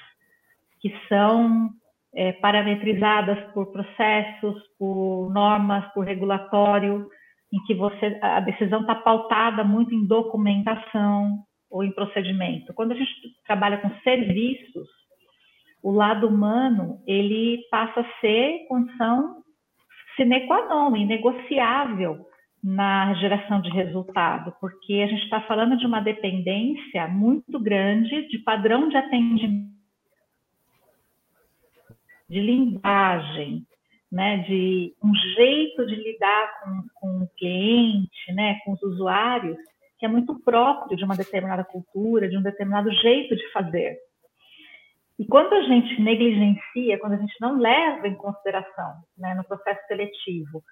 que 0.80 0.94
são 1.08 1.70
é, 2.16 2.34
parametrizadas 2.34 3.40
por 3.54 3.72
processos, 3.72 4.62
por 4.80 5.32
normas, 5.32 5.86
por 5.94 6.06
regulatório, 6.06 7.08
em 7.52 7.64
que 7.66 7.76
você 7.76 8.20
a 8.22 8.40
decisão 8.40 8.82
está 8.82 8.96
pautada 8.96 9.64
muito 9.64 9.94
em 9.94 10.08
documentação 10.08 11.44
ou 11.70 11.84
em 11.84 11.92
procedimento. 11.92 12.74
Quando 12.74 12.94
a 12.94 12.96
gente 12.96 13.12
trabalha 13.46 13.78
com 13.78 13.90
serviços, 14.04 14.88
o 15.84 15.92
lado 15.92 16.28
humano 16.28 17.00
ele 17.06 17.60
passa 17.70 18.02
a 18.02 18.20
ser 18.20 18.66
condição 18.68 19.44
sine 20.16 20.48
qua 20.48 20.68
non, 20.68 20.96
inegociável 20.96 22.33
na 22.64 23.14
geração 23.16 23.60
de 23.60 23.70
resultado, 23.70 24.56
porque 24.62 24.94
a 25.04 25.08
gente 25.08 25.24
está 25.24 25.42
falando 25.42 25.76
de 25.76 25.86
uma 25.86 26.00
dependência 26.00 27.08
muito 27.10 27.60
grande 27.60 28.26
de 28.30 28.40
padrão 28.40 28.88
de 28.88 28.96
atendimento, 28.96 29.74
de 32.30 32.40
linguagem, 32.40 33.68
né, 34.10 34.38
de 34.48 34.94
um 35.04 35.14
jeito 35.36 35.86
de 35.86 35.96
lidar 35.96 36.62
com, 36.62 36.84
com 36.94 37.24
o 37.24 37.30
cliente, 37.38 38.32
né, 38.34 38.60
com 38.64 38.72
os 38.72 38.82
usuários, 38.82 39.58
que 40.00 40.06
é 40.06 40.10
muito 40.10 40.40
próprio 40.40 40.96
de 40.96 41.04
uma 41.04 41.18
determinada 41.18 41.66
cultura, 41.66 42.30
de 42.30 42.38
um 42.38 42.42
determinado 42.42 42.90
jeito 42.92 43.36
de 43.36 43.52
fazer. 43.52 43.98
E 45.20 45.26
quando 45.26 45.54
a 45.54 45.64
gente 45.64 46.02
negligencia, 46.02 46.98
quando 47.00 47.14
a 47.14 47.18
gente 47.18 47.36
não 47.42 47.58
leva 47.60 48.08
em 48.08 48.16
consideração 48.16 48.94
né, 49.18 49.34
no 49.36 49.44
processo 49.44 49.86
seletivo 49.88 50.64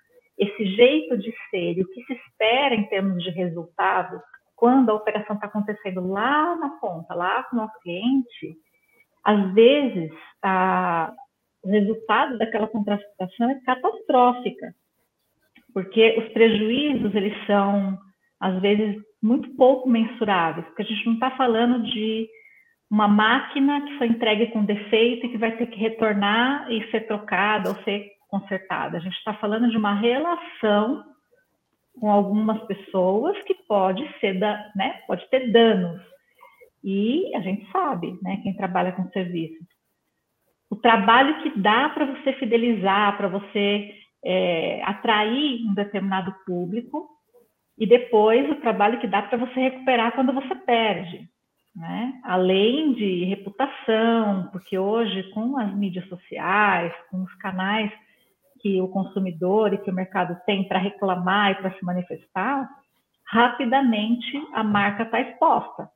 esse 0.41 0.65
jeito 0.75 1.15
de 1.19 1.31
ser 1.51 1.77
e 1.77 1.81
o 1.81 1.87
que 1.87 2.03
se 2.03 2.13
espera 2.13 2.73
em 2.73 2.87
termos 2.87 3.23
de 3.23 3.29
resultado, 3.29 4.19
quando 4.55 4.89
a 4.89 4.95
operação 4.95 5.35
está 5.35 5.45
acontecendo 5.45 6.07
lá 6.07 6.55
na 6.55 6.69
ponta, 6.79 7.13
lá 7.13 7.43
com 7.43 7.57
o 7.57 7.69
cliente, 7.81 8.57
às 9.23 9.53
vezes 9.53 10.11
a, 10.41 11.13
o 11.63 11.69
resultado 11.69 12.39
daquela 12.39 12.67
contratação 12.67 13.51
é 13.51 13.61
catastrófica, 13.61 14.73
porque 15.73 16.17
os 16.17 16.33
prejuízos 16.33 17.13
eles 17.13 17.33
são 17.45 17.99
às 18.39 18.59
vezes 18.59 18.99
muito 19.21 19.55
pouco 19.55 19.87
mensuráveis, 19.87 20.65
porque 20.65 20.81
a 20.81 20.85
gente 20.85 21.05
não 21.05 21.13
está 21.13 21.29
falando 21.37 21.83
de 21.83 22.27
uma 22.89 23.07
máquina 23.07 23.81
que 23.81 23.97
foi 23.99 24.07
entregue 24.07 24.47
com 24.47 24.65
defeito 24.65 25.27
e 25.27 25.29
que 25.29 25.37
vai 25.37 25.55
ter 25.55 25.67
que 25.67 25.79
retornar 25.79 26.71
e 26.71 26.89
ser 26.89 27.01
trocada 27.01 27.69
ou 27.69 27.75
ser 27.83 28.09
consertada. 28.31 28.97
A 28.97 29.01
gente 29.01 29.17
está 29.17 29.33
falando 29.33 29.69
de 29.69 29.77
uma 29.77 29.93
relação 29.93 31.03
com 31.99 32.09
algumas 32.09 32.63
pessoas 32.63 33.37
que 33.43 33.53
pode 33.67 34.01
ser 34.19 34.39
da, 34.39 34.71
né, 34.75 35.01
pode 35.05 35.29
ter 35.29 35.51
danos. 35.51 36.01
E 36.83 37.35
a 37.35 37.41
gente 37.41 37.69
sabe, 37.71 38.17
né, 38.23 38.39
quem 38.41 38.55
trabalha 38.55 38.93
com 38.93 39.07
serviços, 39.09 39.67
o 40.69 40.75
trabalho 40.77 41.43
que 41.43 41.59
dá 41.59 41.89
para 41.89 42.05
você 42.05 42.31
fidelizar, 42.33 43.17
para 43.17 43.27
você 43.27 43.93
é, 44.23 44.81
atrair 44.85 45.65
um 45.67 45.73
determinado 45.73 46.33
público, 46.45 47.09
e 47.77 47.85
depois 47.85 48.49
o 48.49 48.61
trabalho 48.61 48.99
que 48.99 49.07
dá 49.07 49.21
para 49.21 49.37
você 49.37 49.59
recuperar 49.59 50.13
quando 50.13 50.31
você 50.31 50.55
perde. 50.55 51.27
Né? 51.75 52.19
Além 52.23 52.93
de 52.93 53.25
reputação, 53.25 54.49
porque 54.51 54.77
hoje, 54.77 55.23
com 55.31 55.57
as 55.57 55.73
mídias 55.73 56.07
sociais, 56.07 56.93
com 57.09 57.23
os 57.23 57.33
canais 57.35 57.91
que 58.61 58.79
o 58.81 58.87
consumidor 58.87 59.73
e 59.73 59.77
que 59.77 59.89
o 59.89 59.93
mercado 59.93 60.37
tem 60.45 60.67
para 60.67 60.79
reclamar 60.79 61.51
e 61.51 61.55
para 61.55 61.73
se 61.73 61.83
manifestar, 61.83 62.69
rapidamente 63.25 64.37
a 64.53 64.63
marca 64.63 65.03
está 65.03 65.21
exposta. 65.21 65.89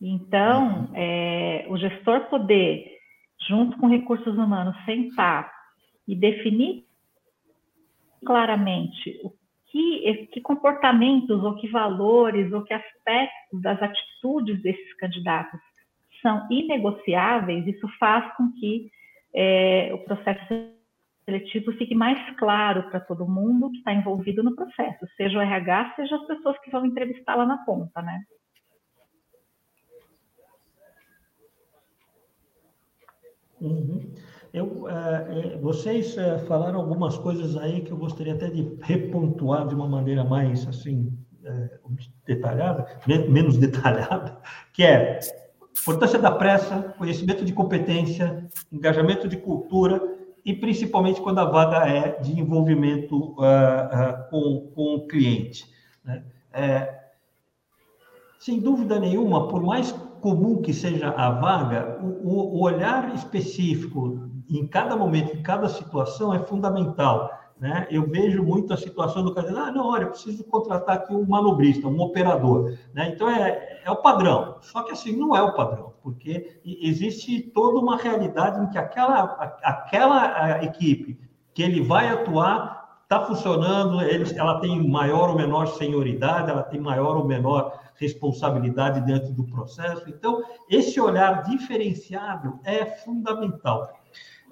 Então, 0.00 0.88
é, 0.94 1.66
o 1.68 1.76
gestor 1.76 2.28
poder, 2.28 2.98
junto 3.48 3.76
com 3.78 3.86
recursos 3.86 4.36
humanos, 4.36 4.76
sentar 4.84 5.52
e 6.06 6.16
definir 6.16 6.84
claramente 8.24 9.20
o 9.22 9.32
que, 9.66 10.28
que 10.32 10.40
comportamentos, 10.40 11.42
ou 11.42 11.54
que 11.56 11.68
valores, 11.68 12.52
ou 12.52 12.62
que 12.62 12.74
aspectos 12.74 13.62
das 13.62 13.80
atitudes 13.82 14.60
desses 14.62 14.94
candidatos 14.96 15.60
são 16.20 16.46
inegociáveis, 16.50 17.66
isso 17.66 17.88
faz 17.98 18.32
com 18.36 18.52
que 18.52 18.90
é, 19.34 19.90
o 19.94 19.98
processo 19.98 20.72
seletivo 21.24 21.72
fique 21.72 21.94
mais 21.94 22.18
claro 22.36 22.90
para 22.90 23.00
todo 23.00 23.28
mundo 23.28 23.70
que 23.70 23.78
está 23.78 23.92
envolvido 23.92 24.42
no 24.42 24.54
processo, 24.54 25.06
seja 25.16 25.38
o 25.38 25.40
RH, 25.40 25.94
seja 25.96 26.16
as 26.16 26.26
pessoas 26.26 26.58
que 26.60 26.70
vão 26.70 26.84
entrevistar 26.84 27.36
lá 27.36 27.46
na 27.46 27.58
ponta, 27.58 28.02
né? 28.02 28.20
Uhum. 33.60 34.12
Eu, 34.52 34.88
é, 34.88 35.56
vocês 35.58 36.18
é, 36.18 36.38
falaram 36.40 36.80
algumas 36.80 37.16
coisas 37.16 37.56
aí 37.56 37.80
que 37.80 37.92
eu 37.92 37.96
gostaria 37.96 38.34
até 38.34 38.50
de 38.50 38.76
repontuar 38.82 39.66
de 39.68 39.74
uma 39.74 39.88
maneira 39.88 40.24
mais 40.24 40.66
assim 40.66 41.16
detalhada, 42.26 42.86
menos 43.06 43.56
detalhada, 43.58 44.38
que 44.72 44.82
é 44.84 45.20
importância 45.80 46.18
da 46.18 46.30
pressa, 46.30 46.94
conhecimento 46.98 47.44
de 47.44 47.52
competência, 47.52 48.46
engajamento 48.70 49.26
de 49.26 49.36
cultura 49.36 50.00
e 50.44 50.52
principalmente 50.54 51.20
quando 51.20 51.38
a 51.38 51.44
vaga 51.44 51.88
é 51.88 52.20
de 52.20 52.38
envolvimento 52.38 53.16
uh, 53.16 53.42
uh, 53.42 54.30
com, 54.30 54.72
com 54.74 54.94
o 54.96 55.06
cliente. 55.06 55.64
Né? 56.04 56.24
É, 56.52 57.02
sem 58.38 58.60
dúvida 58.60 58.98
nenhuma, 58.98 59.46
por 59.46 59.62
mais 59.62 59.92
comum 60.20 60.60
que 60.60 60.72
seja 60.72 61.10
a 61.10 61.30
vaga, 61.30 61.98
o, 62.02 62.58
o, 62.58 62.62
olhar 62.62 63.14
específico 63.14 64.30
em 64.50 64.66
cada 64.66 64.96
momento, 64.96 65.36
em 65.36 65.42
cada 65.42 65.68
situação 65.68 66.34
é 66.34 66.38
fundamental. 66.40 67.30
Né? 67.62 67.86
Eu 67.92 68.08
vejo 68.08 68.42
muito 68.42 68.74
a 68.74 68.76
situação 68.76 69.22
do 69.22 69.32
cara, 69.32 69.48
ah, 69.56 69.70
não, 69.70 69.86
olha, 69.86 70.02
eu 70.02 70.08
preciso 70.08 70.42
contratar 70.42 70.96
aqui 70.96 71.14
um 71.14 71.24
manobrista, 71.24 71.86
um 71.86 72.00
operador. 72.00 72.76
Né? 72.92 73.12
Então, 73.14 73.30
é, 73.30 73.80
é 73.84 73.88
o 73.88 74.02
padrão. 74.02 74.56
Só 74.60 74.82
que, 74.82 74.90
assim, 74.90 75.16
não 75.16 75.36
é 75.36 75.40
o 75.40 75.54
padrão, 75.54 75.92
porque 76.02 76.60
existe 76.64 77.40
toda 77.40 77.78
uma 77.78 77.96
realidade 77.96 78.60
em 78.60 78.68
que 78.68 78.76
aquela, 78.76 79.22
aquela 79.62 80.64
equipe 80.64 81.16
que 81.54 81.62
ele 81.62 81.80
vai 81.80 82.08
atuar 82.08 82.98
está 83.04 83.20
funcionando, 83.20 84.02
ele, 84.02 84.36
ela 84.36 84.58
tem 84.58 84.84
maior 84.88 85.30
ou 85.30 85.36
menor 85.36 85.66
senioridade, 85.66 86.50
ela 86.50 86.64
tem 86.64 86.80
maior 86.80 87.16
ou 87.16 87.24
menor 87.24 87.78
responsabilidade 87.94 89.02
dentro 89.02 89.32
do 89.32 89.44
processo. 89.44 90.02
Então, 90.08 90.42
esse 90.68 91.00
olhar 91.00 91.44
diferenciado 91.44 92.58
é 92.64 92.84
fundamental. 92.86 94.01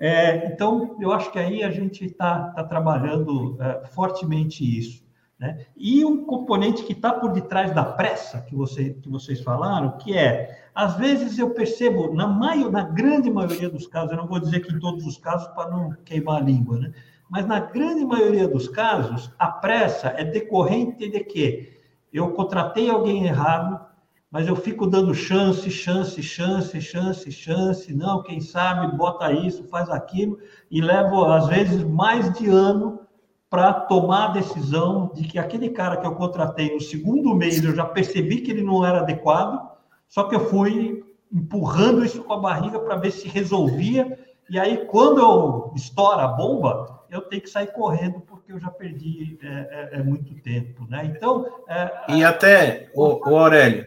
É, 0.00 0.46
então, 0.46 0.96
eu 0.98 1.12
acho 1.12 1.30
que 1.30 1.38
aí 1.38 1.62
a 1.62 1.70
gente 1.70 2.06
está 2.06 2.44
tá 2.52 2.64
trabalhando 2.64 3.58
é, 3.60 3.86
fortemente 3.88 4.64
isso. 4.64 5.04
Né? 5.38 5.66
E 5.76 6.04
um 6.04 6.24
componente 6.24 6.82
que 6.82 6.92
está 6.92 7.12
por 7.12 7.32
detrás 7.32 7.74
da 7.74 7.84
pressa 7.84 8.40
que, 8.40 8.54
você, 8.54 8.94
que 8.94 9.08
vocês 9.10 9.42
falaram, 9.42 9.98
que 9.98 10.16
é, 10.16 10.68
às 10.74 10.96
vezes 10.96 11.38
eu 11.38 11.50
percebo, 11.50 12.14
na, 12.14 12.26
maior, 12.26 12.72
na 12.72 12.82
grande 12.82 13.30
maioria 13.30 13.68
dos 13.68 13.86
casos, 13.86 14.12
eu 14.12 14.16
não 14.16 14.26
vou 14.26 14.40
dizer 14.40 14.60
que 14.60 14.74
em 14.74 14.78
todos 14.78 15.06
os 15.06 15.18
casos 15.18 15.48
para 15.48 15.70
não 15.70 15.90
queimar 16.04 16.42
a 16.42 16.44
língua, 16.44 16.78
né? 16.78 16.92
mas 17.28 17.46
na 17.46 17.60
grande 17.60 18.04
maioria 18.04 18.48
dos 18.48 18.68
casos, 18.68 19.30
a 19.38 19.48
pressa 19.48 20.08
é 20.08 20.24
decorrente 20.24 21.08
de 21.08 21.20
que 21.20 21.78
eu 22.12 22.32
contratei 22.32 22.90
alguém 22.90 23.26
errado, 23.26 23.80
mas 24.30 24.46
eu 24.46 24.54
fico 24.54 24.86
dando 24.86 25.12
chance, 25.12 25.68
chance, 25.70 26.22
chance, 26.22 26.80
chance, 26.80 27.32
chance, 27.32 27.92
não, 27.92 28.22
quem 28.22 28.40
sabe 28.40 28.96
bota 28.96 29.32
isso, 29.32 29.64
faz 29.64 29.90
aquilo, 29.90 30.38
e 30.70 30.80
levo, 30.80 31.24
às 31.24 31.48
vezes, 31.48 31.82
mais 31.82 32.32
de 32.32 32.48
ano 32.48 33.00
para 33.48 33.72
tomar 33.72 34.26
a 34.26 34.32
decisão 34.32 35.10
de 35.12 35.24
que 35.24 35.36
aquele 35.36 35.70
cara 35.70 35.96
que 35.96 36.06
eu 36.06 36.14
contratei 36.14 36.72
no 36.72 36.80
segundo 36.80 37.34
mês 37.34 37.62
eu 37.64 37.74
já 37.74 37.84
percebi 37.84 38.40
que 38.40 38.52
ele 38.52 38.62
não 38.62 38.86
era 38.86 39.00
adequado, 39.00 39.68
só 40.08 40.22
que 40.24 40.36
eu 40.36 40.48
fui 40.48 41.04
empurrando 41.32 42.04
isso 42.04 42.22
com 42.22 42.32
a 42.32 42.38
barriga 42.38 42.78
para 42.78 42.94
ver 42.94 43.10
se 43.10 43.26
resolvia, 43.26 44.16
e 44.48 44.58
aí 44.58 44.86
quando 44.86 45.20
eu 45.20 45.72
estoura 45.74 46.22
a 46.22 46.28
bomba, 46.28 47.00
eu 47.10 47.22
tenho 47.22 47.42
que 47.42 47.50
sair 47.50 47.72
correndo 47.72 48.20
porque 48.20 48.52
eu 48.52 48.60
já 48.60 48.70
perdi 48.70 49.36
é, 49.42 49.48
é, 49.48 49.98
é 49.98 50.02
muito 50.02 50.32
tempo, 50.42 50.86
né? 50.88 51.04
Então... 51.04 51.44
É, 51.68 52.14
e 52.14 52.24
até, 52.24 52.88
o, 52.94 53.28
o 53.28 53.36
Aurélio, 53.36 53.84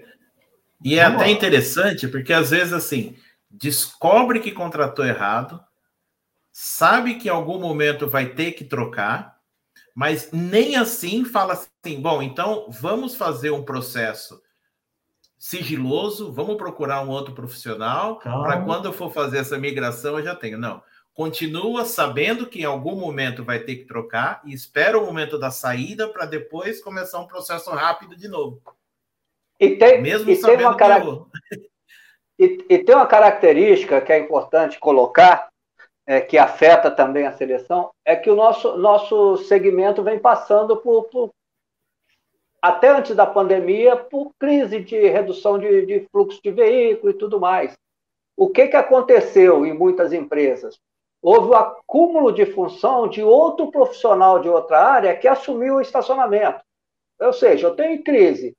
e 0.83 0.99
é 0.99 1.03
até 1.03 1.29
interessante, 1.29 2.07
porque 2.07 2.33
às 2.33 2.49
vezes, 2.49 2.73
assim, 2.73 3.15
descobre 3.49 4.39
que 4.39 4.51
contratou 4.51 5.05
errado, 5.05 5.63
sabe 6.51 7.15
que 7.15 7.27
em 7.27 7.31
algum 7.31 7.59
momento 7.59 8.09
vai 8.09 8.27
ter 8.27 8.51
que 8.51 8.65
trocar, 8.65 9.37
mas 9.95 10.29
nem 10.31 10.75
assim 10.75 11.23
fala 11.23 11.53
assim, 11.53 12.01
bom, 12.01 12.21
então 12.21 12.67
vamos 12.69 13.15
fazer 13.15 13.51
um 13.51 13.63
processo 13.63 14.41
sigiloso, 15.37 16.31
vamos 16.31 16.55
procurar 16.55 17.01
um 17.01 17.09
outro 17.09 17.33
profissional 17.33 18.17
para 18.19 18.61
quando 18.61 18.85
eu 18.85 18.93
for 18.93 19.11
fazer 19.11 19.39
essa 19.39 19.57
migração 19.57 20.17
eu 20.17 20.23
já 20.23 20.35
tenho. 20.35 20.57
Não, 20.57 20.81
continua 21.13 21.85
sabendo 21.85 22.47
que 22.47 22.61
em 22.61 22.65
algum 22.65 22.95
momento 22.95 23.43
vai 23.43 23.59
ter 23.59 23.75
que 23.75 23.85
trocar 23.85 24.41
e 24.45 24.53
espera 24.53 24.97
o 24.97 25.05
momento 25.05 25.37
da 25.37 25.51
saída 25.51 26.07
para 26.07 26.25
depois 26.25 26.81
começar 26.81 27.19
um 27.19 27.27
processo 27.27 27.69
rápido 27.71 28.15
de 28.15 28.27
novo. 28.27 28.61
E 29.63 29.77
tem, 29.77 30.01
Mesmo 30.01 30.29
e 30.29 30.41
tem 30.41 30.57
uma 30.57 30.75
cara... 30.75 31.01
e, 32.37 32.65
e, 32.69 32.79
tem 32.79 32.93
uma 32.93 33.07
característica 33.07 34.01
que 34.01 34.11
é 34.11 34.19
importante 34.19 34.77
colocar, 34.77 35.47
é, 36.05 36.19
que 36.19 36.37
afeta 36.37 36.91
também 36.91 37.25
a 37.25 37.31
seleção, 37.31 37.91
é 38.03 38.13
que 38.13 38.29
o 38.29 38.35
nosso, 38.35 38.75
nosso 38.75 39.37
segmento 39.37 40.03
vem 40.03 40.19
passando 40.19 40.75
por, 40.75 41.05
por 41.05 41.29
até 42.61 42.89
antes 42.89 43.15
da 43.15 43.25
pandemia, 43.25 43.95
por 43.95 44.31
crise 44.37 44.81
de 44.81 45.07
redução 45.07 45.57
de, 45.57 45.85
de 45.85 46.07
fluxo 46.11 46.41
de 46.43 46.51
veículo 46.51 47.11
e 47.11 47.17
tudo 47.17 47.39
mais. 47.39 47.73
O 48.35 48.49
que, 48.49 48.67
que 48.67 48.75
aconteceu 48.75 49.65
em 49.65 49.73
muitas 49.73 50.11
empresas? 50.11 50.77
Houve 51.21 51.51
o 51.51 51.55
acúmulo 51.55 52.33
de 52.33 52.45
função 52.47 53.07
de 53.07 53.23
outro 53.23 53.71
profissional 53.71 54.39
de 54.41 54.49
outra 54.49 54.79
área 54.79 55.15
que 55.15 55.25
assumiu 55.25 55.75
o 55.75 55.81
estacionamento. 55.81 56.59
Ou 57.21 57.31
seja, 57.31 57.67
eu 57.67 57.75
tenho 57.75 58.03
crise, 58.03 58.53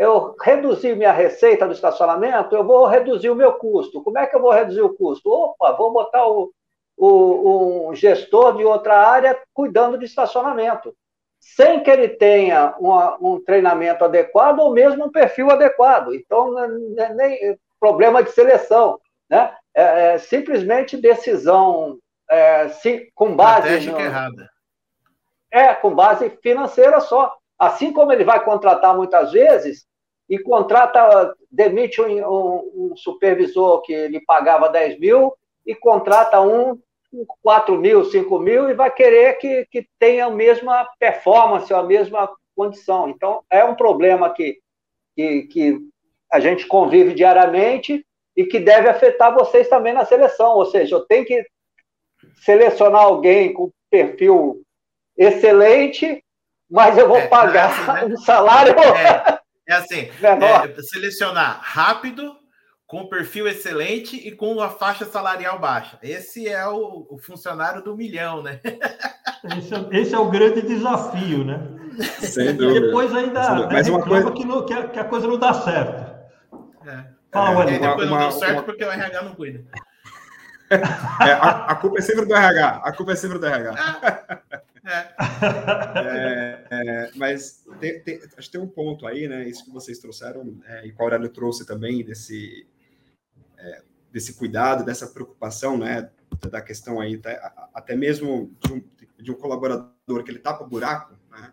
eu 0.00 0.34
reduzi 0.40 0.94
minha 0.94 1.12
receita 1.12 1.66
do 1.66 1.74
estacionamento, 1.74 2.56
eu 2.56 2.64
vou 2.64 2.86
reduzir 2.86 3.28
o 3.28 3.34
meu 3.34 3.52
custo. 3.52 4.02
Como 4.02 4.18
é 4.18 4.26
que 4.26 4.34
eu 4.34 4.40
vou 4.40 4.50
reduzir 4.50 4.80
o 4.80 4.96
custo? 4.96 5.30
Opa, 5.30 5.72
vou 5.72 5.92
botar 5.92 6.26
o, 6.26 6.50
o, 6.96 7.90
um 7.90 7.94
gestor 7.94 8.56
de 8.56 8.64
outra 8.64 8.96
área 8.96 9.38
cuidando 9.52 9.98
de 9.98 10.06
estacionamento 10.06 10.96
sem 11.38 11.82
que 11.82 11.90
ele 11.90 12.08
tenha 12.08 12.74
uma, 12.80 13.18
um 13.20 13.44
treinamento 13.44 14.02
adequado 14.02 14.60
ou 14.60 14.72
mesmo 14.72 15.04
um 15.04 15.12
perfil 15.12 15.50
adequado. 15.50 16.14
Então, 16.14 16.50
não 16.50 17.04
é 17.04 17.14
nem 17.14 17.58
problema 17.78 18.22
de 18.22 18.30
seleção, 18.30 18.98
né? 19.28 19.54
É, 19.74 20.14
é 20.14 20.18
simplesmente 20.18 20.96
decisão 20.96 21.98
é, 22.30 22.68
se, 22.68 23.10
com 23.14 23.36
base 23.36 23.90
no, 23.90 24.00
errada. 24.00 24.48
É, 25.50 25.74
com 25.74 25.94
base 25.94 26.30
financeira 26.42 27.00
só. 27.00 27.36
Assim 27.58 27.92
como 27.92 28.10
ele 28.10 28.24
vai 28.24 28.42
contratar 28.42 28.96
muitas 28.96 29.32
vezes 29.32 29.89
e 30.30 30.38
contrata, 30.38 31.34
demite 31.50 32.00
um, 32.00 32.06
um, 32.06 32.92
um 32.92 32.96
supervisor 32.96 33.82
que 33.82 33.92
ele 33.92 34.24
pagava 34.24 34.68
10 34.68 35.00
mil 35.00 35.34
e 35.66 35.74
contrata 35.74 36.40
um 36.40 36.78
4 37.42 37.76
mil, 37.76 38.04
5 38.04 38.38
mil 38.38 38.70
e 38.70 38.74
vai 38.74 38.92
querer 38.92 39.34
que, 39.38 39.66
que 39.68 39.88
tenha 39.98 40.26
a 40.26 40.30
mesma 40.30 40.88
performance, 41.00 41.74
a 41.74 41.82
mesma 41.82 42.30
condição. 42.54 43.08
Então, 43.08 43.42
é 43.50 43.64
um 43.64 43.74
problema 43.74 44.32
que, 44.32 44.60
que, 45.16 45.42
que 45.48 45.78
a 46.30 46.38
gente 46.38 46.64
convive 46.68 47.12
diariamente 47.12 48.06
e 48.36 48.44
que 48.44 48.60
deve 48.60 48.88
afetar 48.88 49.34
vocês 49.34 49.68
também 49.68 49.92
na 49.92 50.04
seleção. 50.04 50.54
Ou 50.54 50.66
seja, 50.66 50.94
eu 50.94 51.00
tenho 51.06 51.24
que 51.24 51.44
selecionar 52.44 53.02
alguém 53.02 53.52
com 53.52 53.72
perfil 53.90 54.62
excelente, 55.18 56.22
mas 56.70 56.96
eu 56.96 57.08
vou 57.08 57.18
é, 57.18 57.26
pagar 57.26 57.70
é 57.70 57.72
assim, 57.72 58.06
né? 58.08 58.14
um 58.14 58.16
salário. 58.18 58.72
É, 58.78 59.39
é 59.70 59.76
assim: 59.76 60.10
é, 60.22 60.82
selecionar 60.82 61.60
rápido, 61.62 62.36
com 62.86 63.08
perfil 63.08 63.46
excelente 63.46 64.16
e 64.16 64.32
com 64.32 64.60
a 64.60 64.68
faixa 64.68 65.04
salarial 65.04 65.58
baixa. 65.58 65.98
Esse 66.02 66.48
é 66.48 66.66
o, 66.66 67.06
o 67.08 67.18
funcionário 67.18 67.82
do 67.82 67.96
milhão, 67.96 68.42
né? 68.42 68.60
Esse 69.56 69.74
é, 69.74 70.00
esse 70.00 70.14
é, 70.14 70.18
o 70.18 70.28
grande 70.28 70.60
desafio, 70.62 71.44
né? 71.44 71.60
Sem 72.18 72.54
dúvida. 72.54 72.78
E 72.78 72.80
depois 72.88 73.14
ainda 73.14 73.68
Mas 73.68 73.88
uma 73.88 74.02
coisa... 74.02 74.30
que, 74.32 74.44
não, 74.44 74.66
que, 74.66 74.74
a, 74.74 74.88
que, 74.88 74.98
a, 74.98 75.04
coisa 75.04 75.26
não 75.26 75.38
dá 75.38 75.54
certo. 75.54 76.14
É. 76.86 77.04
Fala, 77.32 77.62
é, 77.62 77.78
depois 77.78 78.08
uma, 78.08 78.18
não 78.18 78.28
deu 78.28 78.32
certo 78.32 78.52
uma... 78.54 78.62
porque 78.64 78.84
o 78.84 78.90
RH 78.90 79.22
não 79.22 79.34
cuida. 79.34 79.64
É, 80.70 81.32
a, 81.32 81.66
a, 81.66 81.74
culpa 81.76 81.98
é 81.98 82.02
sempre 82.02 82.26
do 82.26 82.34
RH. 82.34 82.80
A 82.84 82.92
culpa 82.92 83.12
é 83.12 83.16
sempre 83.16 83.38
do 83.38 83.46
RH. 83.46 84.40
É. 84.50 84.60
é, 84.84 86.64
é, 86.70 87.10
mas 87.16 87.64
tem, 87.78 88.00
tem, 88.00 88.20
acho 88.36 88.48
que 88.48 88.52
tem 88.52 88.60
um 88.60 88.68
ponto 88.68 89.06
aí, 89.06 89.28
né? 89.28 89.48
Isso 89.48 89.64
que 89.64 89.70
vocês 89.70 89.98
trouxeram 89.98 90.60
é, 90.64 90.86
e 90.86 90.92
que 90.92 91.00
o 91.00 91.02
Aurélio 91.02 91.28
trouxe 91.28 91.66
também 91.66 92.04
desse 92.04 92.66
é, 93.58 93.82
desse 94.12 94.34
cuidado, 94.34 94.84
dessa 94.84 95.06
preocupação, 95.06 95.78
né, 95.78 96.10
da 96.50 96.60
questão 96.60 97.00
aí, 97.00 97.20
até 97.72 97.94
mesmo 97.94 98.54
de 98.64 98.72
um, 98.72 98.82
de 99.18 99.30
um 99.30 99.34
colaborador 99.34 100.24
que 100.24 100.30
ele 100.30 100.38
tapa 100.38 100.64
o 100.64 100.68
buraco, 100.68 101.16
né, 101.30 101.52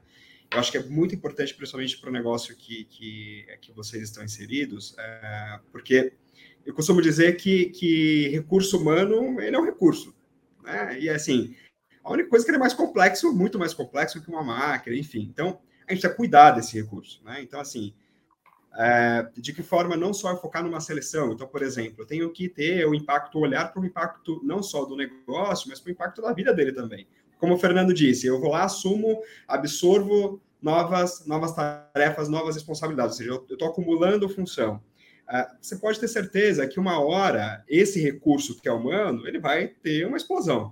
eu 0.51 0.59
acho 0.59 0.71
que 0.71 0.77
é 0.77 0.83
muito 0.83 1.13
importante, 1.13 1.53
principalmente 1.53 1.99
para 1.99 2.09
o 2.09 2.13
negócio 2.13 2.55
que, 2.55 2.85
que, 2.85 3.45
que 3.61 3.71
vocês 3.73 4.03
estão 4.03 4.23
inseridos, 4.23 4.95
é, 4.97 5.59
porque 5.71 6.13
eu 6.65 6.73
costumo 6.73 7.01
dizer 7.01 7.37
que, 7.37 7.65
que 7.69 8.29
recurso 8.29 8.77
humano, 8.79 9.39
ele 9.39 9.55
é 9.55 9.59
um 9.59 9.65
recurso, 9.65 10.15
né, 10.63 10.99
e 10.99 11.09
assim, 11.09 11.55
a 12.07 12.13
única 12.13 12.29
coisa 12.29 12.43
é 12.43 12.45
que 12.45 12.51
ele 12.51 12.57
é 12.57 12.59
mais 12.59 12.73
complexo, 12.73 13.33
muito 13.33 13.59
mais 13.59 13.73
complexo 13.73 14.21
que 14.21 14.29
uma 14.29 14.43
máquina, 14.43 14.95
enfim, 14.95 15.29
então, 15.29 15.59
a 15.85 15.93
gente 15.93 16.01
precisa 16.01 16.13
cuidar 16.13 16.51
desse 16.51 16.79
recurso, 16.79 17.21
né, 17.23 17.41
então, 17.41 17.59
assim, 17.59 17.93
é, 18.77 19.27
de 19.35 19.51
que 19.53 19.61
forma 19.61 19.97
não 19.97 20.13
só 20.13 20.35
focar 20.37 20.63
numa 20.63 20.79
seleção. 20.79 21.33
Então, 21.33 21.47
por 21.47 21.63
exemplo, 21.63 22.03
eu 22.03 22.05
tenho 22.05 22.29
que 22.31 22.47
ter 22.47 22.85
o 22.85 22.93
impacto, 22.93 23.39
olhar 23.39 23.73
para 23.73 23.81
o 23.81 23.85
impacto 23.85 24.39
não 24.43 24.61
só 24.61 24.85
do 24.85 24.95
negócio, 24.95 25.67
mas 25.67 25.79
para 25.79 25.89
o 25.89 25.91
impacto 25.91 26.21
da 26.21 26.31
vida 26.31 26.53
dele 26.53 26.71
também. 26.71 27.07
Como 27.39 27.55
o 27.55 27.57
Fernando 27.57 27.93
disse, 27.93 28.27
eu 28.27 28.39
vou 28.39 28.51
lá, 28.51 28.65
assumo, 28.65 29.21
absorvo 29.47 30.39
novas, 30.61 31.25
novas 31.25 31.53
tarefas, 31.53 32.29
novas 32.29 32.55
responsabilidades, 32.55 33.13
ou 33.13 33.17
seja, 33.17 33.31
eu 33.31 33.45
estou 33.53 33.67
acumulando 33.67 34.29
função. 34.29 34.81
É, 35.29 35.47
você 35.59 35.75
pode 35.75 35.99
ter 35.99 36.07
certeza 36.07 36.67
que 36.67 36.79
uma 36.79 36.99
hora 36.99 37.63
esse 37.67 37.99
recurso 37.99 38.61
que 38.61 38.69
é 38.69 38.71
humano, 38.71 39.27
ele 39.27 39.39
vai 39.39 39.67
ter 39.67 40.05
uma 40.05 40.17
explosão. 40.17 40.71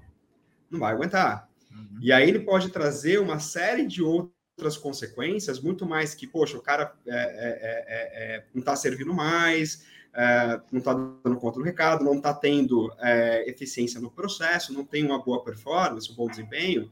Não 0.75 0.79
vai 0.79 0.93
aguentar. 0.93 1.49
Uhum. 1.71 1.99
E 2.01 2.11
aí 2.11 2.27
ele 2.27 2.39
pode 2.39 2.69
trazer 2.69 3.19
uma 3.19 3.39
série 3.39 3.85
de 3.85 4.03
outras 4.03 4.77
consequências, 4.77 5.59
muito 5.59 5.85
mais 5.85 6.13
que, 6.13 6.27
poxa, 6.27 6.57
o 6.57 6.61
cara 6.61 6.93
é, 7.07 7.15
é, 7.15 7.15
é, 7.17 8.35
é 8.35 8.45
não 8.53 8.59
está 8.59 8.75
servindo 8.75 9.13
mais, 9.13 9.85
é, 10.13 10.59
não 10.71 10.79
está 10.79 10.93
dando 10.93 11.37
conta 11.37 11.59
do 11.59 11.65
recado, 11.65 12.03
não 12.03 12.15
está 12.15 12.33
tendo 12.33 12.93
é, 12.99 13.49
eficiência 13.49 13.99
no 13.99 14.11
processo, 14.11 14.73
não 14.73 14.83
tem 14.83 15.05
uma 15.05 15.23
boa 15.23 15.43
performance, 15.43 16.11
um 16.11 16.15
bom 16.15 16.27
desempenho, 16.27 16.91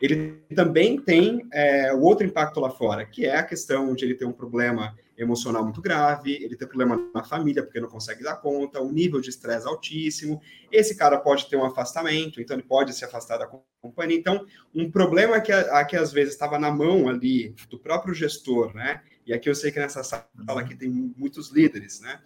ele 0.00 0.42
também 0.54 1.00
tem 1.00 1.48
o 1.94 2.00
outro 2.00 2.26
impacto 2.26 2.60
lá 2.60 2.68
fora, 2.68 3.06
que 3.06 3.24
é 3.24 3.36
a 3.36 3.44
questão 3.44 3.94
de 3.94 4.04
ele 4.04 4.14
ter 4.14 4.24
um 4.24 4.32
problema 4.32 4.94
emocional 5.16 5.62
muito 5.62 5.80
grave, 5.80 6.32
ele 6.32 6.56
tem 6.56 6.66
problema 6.66 7.00
na 7.14 7.22
família 7.22 7.62
porque 7.62 7.80
não 7.80 7.88
consegue 7.88 8.22
dar 8.22 8.36
conta, 8.36 8.80
um 8.80 8.90
nível 8.90 9.20
de 9.20 9.30
estresse 9.30 9.66
altíssimo. 9.66 10.40
Esse 10.70 10.96
cara 10.96 11.18
pode 11.18 11.48
ter 11.48 11.56
um 11.56 11.64
afastamento, 11.64 12.40
então 12.40 12.56
ele 12.56 12.66
pode 12.66 12.92
se 12.92 13.04
afastar 13.04 13.38
da 13.38 13.46
companhia. 13.80 14.16
Então, 14.16 14.44
um 14.74 14.90
problema 14.90 15.40
que, 15.40 15.52
que 15.88 15.96
às 15.96 16.12
vezes 16.12 16.34
estava 16.34 16.58
na 16.58 16.70
mão 16.70 17.08
ali 17.08 17.54
do 17.70 17.78
próprio 17.78 18.14
gestor, 18.14 18.74
né? 18.74 19.02
E 19.26 19.32
aqui 19.32 19.48
eu 19.48 19.54
sei 19.54 19.70
que 19.70 19.78
nessa 19.80 20.02
sala 20.02 20.26
aqui 20.60 20.74
tem 20.74 20.88
muitos 20.88 21.50
líderes, 21.50 22.00
né? 22.00 22.20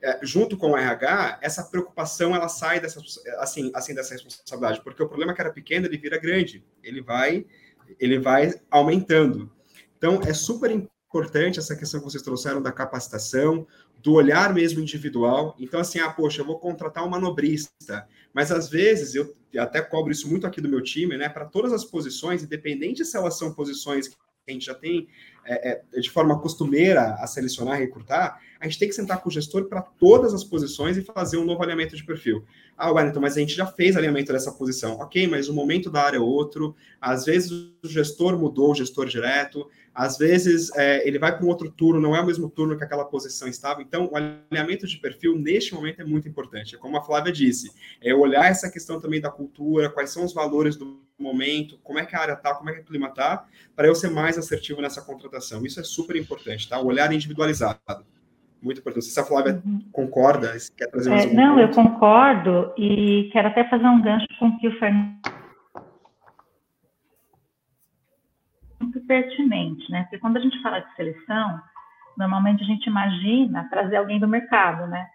É, 0.00 0.20
junto 0.22 0.56
com 0.56 0.72
o 0.72 0.76
RH, 0.76 1.38
essa 1.40 1.64
preocupação 1.64 2.34
ela 2.34 2.48
sai 2.48 2.78
dessa 2.78 3.00
assim, 3.38 3.72
assim 3.74 3.94
dessa 3.94 4.12
responsabilidade, 4.12 4.82
porque 4.82 5.02
o 5.02 5.08
problema 5.08 5.34
que 5.34 5.40
era 5.40 5.50
pequeno 5.50 5.86
ele 5.86 5.96
vira 5.98 6.18
grande, 6.18 6.64
ele 6.82 7.00
vai 7.00 7.46
ele 7.98 8.18
vai 8.18 8.52
aumentando. 8.70 9.50
Então 9.96 10.20
é 10.22 10.32
super 10.32 10.70
importante 11.14 11.60
essa 11.60 11.76
questão 11.76 12.00
que 12.00 12.06
vocês 12.06 12.22
trouxeram 12.22 12.60
da 12.60 12.72
capacitação, 12.72 13.64
do 14.02 14.14
olhar 14.14 14.52
mesmo 14.52 14.80
individual. 14.80 15.54
Então, 15.60 15.78
assim, 15.78 16.00
ah, 16.00 16.10
poxa, 16.10 16.40
eu 16.40 16.44
vou 16.44 16.58
contratar 16.58 17.06
um 17.06 17.08
manobrista, 17.08 18.08
mas 18.32 18.50
às 18.50 18.68
vezes 18.68 19.14
eu 19.14 19.32
até 19.56 19.80
cobro 19.80 20.10
isso 20.10 20.28
muito 20.28 20.44
aqui 20.44 20.60
do 20.60 20.68
meu 20.68 20.82
time, 20.82 21.16
né? 21.16 21.28
Para 21.28 21.44
todas 21.44 21.72
as 21.72 21.84
posições, 21.84 22.42
independente 22.42 23.04
se 23.04 23.16
elas 23.16 23.38
são 23.38 23.54
posições 23.54 24.08
que 24.08 24.16
a 24.48 24.52
gente 24.52 24.66
já 24.66 24.74
tem 24.74 25.06
é, 25.46 25.82
é, 25.96 26.00
de 26.00 26.10
forma 26.10 26.38
costumeira 26.38 27.14
a 27.14 27.26
selecionar, 27.26 27.78
recrutar, 27.78 28.40
a 28.60 28.64
gente 28.64 28.78
tem 28.78 28.88
que 28.88 28.94
sentar 28.94 29.20
com 29.20 29.28
o 29.28 29.32
gestor 29.32 29.66
para 29.66 29.82
todas 29.82 30.34
as 30.34 30.42
posições 30.42 30.96
e 30.96 31.02
fazer 31.02 31.36
um 31.36 31.44
novo 31.44 31.62
alinhamento 31.62 31.96
de 31.96 32.04
perfil. 32.04 32.44
Ah, 32.76 32.90
Wellington, 32.90 33.20
mas 33.20 33.36
a 33.36 33.40
gente 33.40 33.54
já 33.54 33.66
fez 33.66 33.96
alinhamento 33.96 34.32
dessa 34.32 34.52
posição. 34.52 34.94
Ok, 34.94 35.26
mas 35.28 35.48
o 35.48 35.54
momento 35.54 35.90
da 35.90 36.02
área 36.02 36.16
é 36.16 36.20
outro. 36.20 36.74
Às 37.00 37.24
vezes 37.24 37.50
o 37.50 37.72
gestor 37.84 38.38
mudou, 38.38 38.72
o 38.72 38.74
gestor 38.74 39.06
direto. 39.06 39.68
Às 39.94 40.18
vezes 40.18 40.74
é, 40.76 41.06
ele 41.06 41.18
vai 41.18 41.36
para 41.36 41.44
um 41.44 41.48
outro 41.48 41.70
turno, 41.70 42.00
não 42.00 42.16
é 42.16 42.20
o 42.20 42.26
mesmo 42.26 42.50
turno 42.50 42.76
que 42.76 42.82
aquela 42.82 43.04
posição 43.04 43.46
estava. 43.46 43.80
Então, 43.80 44.10
o 44.10 44.16
alinhamento 44.16 44.86
de 44.86 44.98
perfil 44.98 45.38
neste 45.38 45.72
momento 45.72 46.02
é 46.02 46.04
muito 46.04 46.28
importante. 46.28 46.74
É 46.74 46.78
como 46.78 46.96
a 46.96 47.02
Flávia 47.02 47.32
disse, 47.32 47.70
é 48.02 48.12
olhar 48.12 48.46
essa 48.46 48.68
questão 48.68 49.00
também 49.00 49.20
da 49.20 49.30
cultura, 49.30 49.88
quais 49.88 50.10
são 50.10 50.24
os 50.24 50.34
valores 50.34 50.76
do 50.76 51.00
momento, 51.16 51.78
como 51.84 52.00
é 52.00 52.04
que 52.04 52.16
a 52.16 52.20
área 52.20 52.32
está, 52.32 52.54
como 52.54 52.70
é 52.70 52.72
que 52.72 52.80
o 52.80 52.84
clima 52.84 53.06
está, 53.06 53.44
para 53.76 53.86
eu 53.86 53.94
ser 53.94 54.10
mais 54.10 54.36
assertivo 54.36 54.82
nessa 54.82 55.00
contratação. 55.00 55.64
Isso 55.64 55.78
é 55.78 55.84
super 55.84 56.16
importante, 56.16 56.68
tá? 56.68 56.80
O 56.80 56.86
olhar 56.86 57.12
individualizado. 57.12 57.78
Muito 58.60 58.80
importante. 58.80 59.06
Se 59.06 59.20
a 59.20 59.24
Flávia 59.24 59.62
uhum. 59.64 59.80
concorda, 59.92 60.56
quer 60.76 60.88
trazer 60.88 61.10
mais 61.10 61.26
é, 61.26 61.32
Não, 61.34 61.56
ponto. 61.56 61.60
eu 61.60 61.68
concordo 61.68 62.72
e 62.76 63.28
quero 63.32 63.48
até 63.48 63.68
fazer 63.68 63.86
um 63.86 64.02
gancho 64.02 64.26
com 64.40 64.48
o 64.48 64.58
que 64.58 64.66
o 64.66 64.78
Fernando 64.78 65.43
muito 68.94 69.06
pertinente, 69.06 69.90
né? 69.90 70.02
Porque 70.02 70.18
quando 70.18 70.36
a 70.36 70.40
gente 70.40 70.60
fala 70.62 70.78
de 70.78 70.94
seleção, 70.94 71.60
normalmente 72.16 72.62
a 72.62 72.66
gente 72.66 72.86
imagina 72.86 73.68
trazer 73.68 73.96
alguém 73.96 74.20
do 74.20 74.28
mercado, 74.28 74.86
né? 74.86 75.06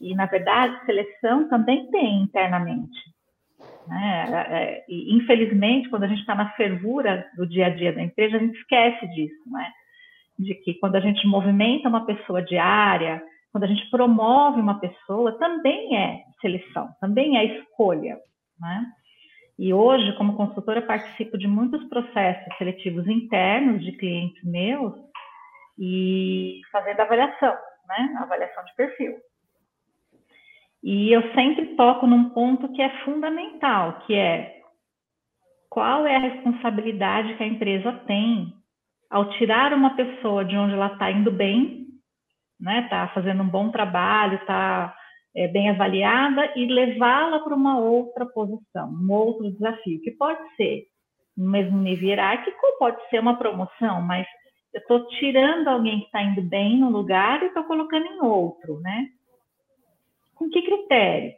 E, 0.00 0.14
na 0.14 0.26
verdade, 0.26 0.84
seleção 0.84 1.48
também 1.48 1.90
tem 1.90 2.22
internamente. 2.22 2.98
Né? 3.86 4.26
É, 4.30 4.56
é, 4.56 4.84
e, 4.88 5.14
infelizmente, 5.16 5.88
quando 5.88 6.04
a 6.04 6.08
gente 6.08 6.20
está 6.20 6.34
na 6.34 6.50
fervura 6.52 7.26
do 7.36 7.46
dia 7.46 7.66
a 7.66 7.70
dia 7.70 7.92
da 7.92 8.02
empresa, 8.02 8.36
a 8.36 8.40
gente 8.40 8.58
esquece 8.58 9.06
disso, 9.08 9.50
né? 9.50 9.70
De 10.38 10.54
que 10.54 10.74
quando 10.74 10.96
a 10.96 11.00
gente 11.00 11.26
movimenta 11.26 11.88
uma 11.88 12.06
pessoa 12.06 12.42
diária, 12.42 13.22
quando 13.52 13.64
a 13.64 13.66
gente 13.66 13.90
promove 13.90 14.60
uma 14.60 14.78
pessoa, 14.78 15.38
também 15.38 15.96
é 15.96 16.22
seleção, 16.40 16.88
também 17.00 17.36
é 17.36 17.58
escolha, 17.58 18.18
né? 18.58 18.86
E 19.60 19.74
hoje, 19.74 20.16
como 20.16 20.38
consultora, 20.38 20.80
participo 20.80 21.36
de 21.36 21.46
muitos 21.46 21.84
processos 21.90 22.56
seletivos 22.56 23.06
internos 23.06 23.84
de 23.84 23.92
clientes 23.92 24.42
meus 24.42 24.94
e 25.78 26.62
fazendo 26.72 26.98
avaliação, 27.00 27.54
né? 27.86 28.16
Avaliação 28.20 28.64
de 28.64 28.74
perfil. 28.74 29.18
E 30.82 31.12
eu 31.12 31.20
sempre 31.34 31.76
toco 31.76 32.06
num 32.06 32.30
ponto 32.30 32.72
que 32.72 32.80
é 32.80 32.88
fundamental, 33.04 34.00
que 34.06 34.14
é 34.14 34.62
qual 35.68 36.06
é 36.06 36.16
a 36.16 36.20
responsabilidade 36.20 37.34
que 37.34 37.42
a 37.42 37.46
empresa 37.46 37.92
tem 38.06 38.54
ao 39.10 39.28
tirar 39.32 39.74
uma 39.74 39.94
pessoa 39.94 40.42
de 40.42 40.56
onde 40.56 40.72
ela 40.72 40.94
está 40.94 41.10
indo 41.10 41.30
bem, 41.30 41.86
né? 42.58 42.84
Está 42.84 43.08
fazendo 43.08 43.42
um 43.42 43.48
bom 43.48 43.70
trabalho, 43.70 44.36
está 44.36 44.96
é, 45.34 45.48
bem 45.48 45.70
avaliada 45.70 46.52
e 46.56 46.66
levá-la 46.66 47.40
para 47.40 47.54
uma 47.54 47.78
outra 47.78 48.26
posição, 48.26 48.90
um 48.90 49.12
outro 49.12 49.50
desafio, 49.52 50.00
que 50.02 50.10
pode 50.12 50.40
ser 50.56 50.84
no 51.36 51.50
mesmo 51.50 51.78
nível 51.78 52.08
hierárquico, 52.08 52.60
pode 52.78 53.08
ser 53.08 53.20
uma 53.20 53.38
promoção, 53.38 54.02
mas 54.02 54.26
eu 54.72 54.80
estou 54.80 55.06
tirando 55.08 55.68
alguém 55.68 56.00
que 56.00 56.06
está 56.06 56.22
indo 56.22 56.42
bem 56.42 56.78
no 56.78 56.90
lugar 56.90 57.42
e 57.42 57.46
estou 57.46 57.64
colocando 57.64 58.06
em 58.06 58.20
outro, 58.20 58.80
né? 58.80 59.08
Com 60.34 60.48
que 60.48 60.62
critérios? 60.62 61.34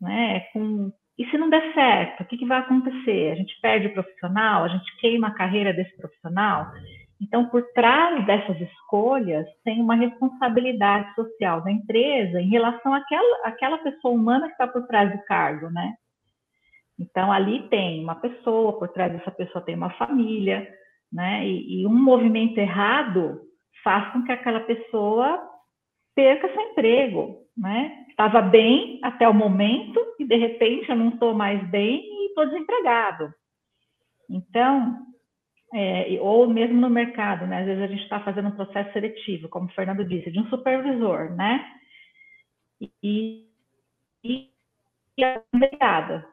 Né? 0.00 0.40
Com... 0.52 0.92
E 1.18 1.26
se 1.30 1.38
não 1.38 1.48
der 1.48 1.72
certo, 1.72 2.22
o 2.22 2.26
que, 2.26 2.36
que 2.36 2.46
vai 2.46 2.58
acontecer? 2.58 3.32
A 3.32 3.34
gente 3.36 3.58
perde 3.60 3.86
o 3.86 3.92
profissional, 3.94 4.64
a 4.64 4.68
gente 4.68 4.96
queima 4.98 5.28
a 5.28 5.34
carreira 5.34 5.72
desse 5.72 5.96
profissional. 5.96 6.70
Então, 7.20 7.48
por 7.48 7.62
trás 7.72 8.26
dessas 8.26 8.60
escolhas, 8.60 9.46
tem 9.64 9.80
uma 9.80 9.94
responsabilidade 9.94 11.14
social 11.14 11.62
da 11.62 11.72
empresa 11.72 12.40
em 12.40 12.48
relação 12.48 12.92
àquela, 12.92 13.46
àquela 13.46 13.78
pessoa 13.78 14.14
humana 14.14 14.46
que 14.46 14.52
está 14.52 14.68
por 14.68 14.86
trás 14.86 15.10
do 15.10 15.22
cargo, 15.24 15.70
né? 15.70 15.94
Então, 16.98 17.32
ali 17.32 17.68
tem 17.68 18.02
uma 18.02 18.14
pessoa, 18.16 18.78
por 18.78 18.88
trás 18.88 19.12
dessa 19.12 19.30
pessoa 19.30 19.64
tem 19.64 19.74
uma 19.74 19.90
família, 19.90 20.68
né? 21.12 21.46
E, 21.46 21.82
e 21.82 21.86
um 21.86 21.94
movimento 21.94 22.58
errado 22.58 23.40
faz 23.82 24.12
com 24.12 24.22
que 24.22 24.32
aquela 24.32 24.60
pessoa 24.60 25.42
perca 26.14 26.52
seu 26.52 26.62
emprego, 26.62 27.38
né? 27.56 28.04
Estava 28.08 28.40
bem 28.42 28.98
até 29.02 29.28
o 29.28 29.34
momento 29.34 30.00
e 30.18 30.24
de 30.24 30.36
repente 30.36 30.88
eu 30.88 30.96
não 30.96 31.10
estou 31.10 31.34
mais 31.34 31.62
bem 31.68 32.00
e 32.02 32.28
estou 32.28 32.46
desempregado. 32.46 33.32
Então, 34.28 34.98
é, 35.78 36.18
ou 36.22 36.48
mesmo 36.48 36.80
no 36.80 36.88
mercado, 36.88 37.46
né? 37.46 37.60
Às 37.60 37.66
vezes 37.66 37.82
a 37.82 37.86
gente 37.86 38.02
está 38.02 38.18
fazendo 38.20 38.48
um 38.48 38.56
processo 38.56 38.90
seletivo, 38.94 39.46
como 39.50 39.66
o 39.66 39.72
Fernando 39.72 40.02
disse, 40.06 40.30
de 40.30 40.40
um 40.40 40.46
supervisor, 40.48 41.30
né? 41.34 41.62
E, 42.80 43.46
e, 44.24 44.48
e 45.18 45.24
a 45.24 45.42
empregada. 45.52 46.26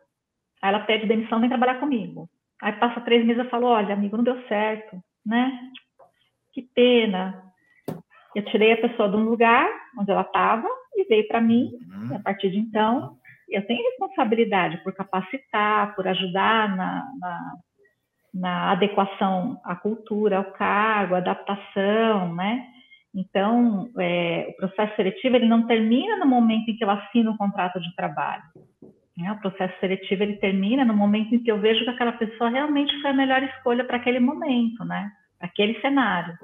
Aí 0.61 0.69
ela 0.69 0.85
pede 0.85 1.07
demissão, 1.07 1.41
vem 1.41 1.49
trabalhar 1.49 1.77
comigo. 1.77 2.29
Aí 2.61 2.71
passa 2.73 3.01
três 3.01 3.25
meses 3.25 3.45
e 3.45 3.49
fala, 3.49 3.65
olha, 3.65 3.93
amigo, 3.93 4.15
não 4.15 4.23
deu 4.23 4.41
certo, 4.47 4.97
né? 5.25 5.51
Que 6.53 6.61
pena. 6.61 7.43
Eu 8.33 8.45
tirei 8.45 8.71
a 8.71 8.81
pessoa 8.81 9.09
de 9.09 9.17
um 9.17 9.25
lugar 9.25 9.69
onde 9.99 10.09
ela 10.09 10.21
estava 10.21 10.69
e 10.95 11.03
veio 11.03 11.27
para 11.27 11.41
mim. 11.41 11.69
Uhum. 11.91 12.15
A 12.15 12.19
partir 12.19 12.49
de 12.49 12.59
então, 12.59 13.17
eu 13.49 13.67
tenho 13.67 13.83
responsabilidade 13.89 14.81
por 14.85 14.93
capacitar, 14.93 15.93
por 15.95 16.07
ajudar 16.07 16.77
na, 16.77 17.11
na, 17.19 17.53
na 18.33 18.71
adequação 18.71 19.59
à 19.63 19.75
cultura, 19.75 20.37
ao 20.37 20.45
cargo, 20.45 21.15
adaptação, 21.15 22.33
né? 22.33 22.65
Então, 23.15 23.91
é, 23.99 24.47
o 24.49 24.57
processo 24.57 24.95
seletivo 24.95 25.35
ele 25.35 25.47
não 25.47 25.67
termina 25.67 26.17
no 26.17 26.25
momento 26.25 26.69
em 26.69 26.75
que 26.75 26.83
eu 26.83 26.89
assino 26.89 27.31
o 27.31 27.37
contrato 27.37 27.79
de 27.79 27.95
trabalho. 27.95 28.43
Né? 29.15 29.31
O 29.31 29.39
processo 29.39 29.79
seletivo 29.79 30.23
ele 30.23 30.37
termina 30.37 30.83
no 30.83 30.95
momento 30.95 31.35
em 31.35 31.39
que 31.43 31.51
eu 31.51 31.59
vejo 31.59 31.83
que 31.83 31.91
aquela 31.91 32.13
pessoa 32.13 32.49
realmente 32.49 32.99
foi 33.01 33.11
a 33.11 33.13
melhor 33.13 33.43
escolha 33.43 33.83
para 33.83 33.97
aquele 33.97 34.19
momento, 34.19 34.83
né? 34.83 35.11
Aquele 35.39 35.79
cenário. 35.81 36.35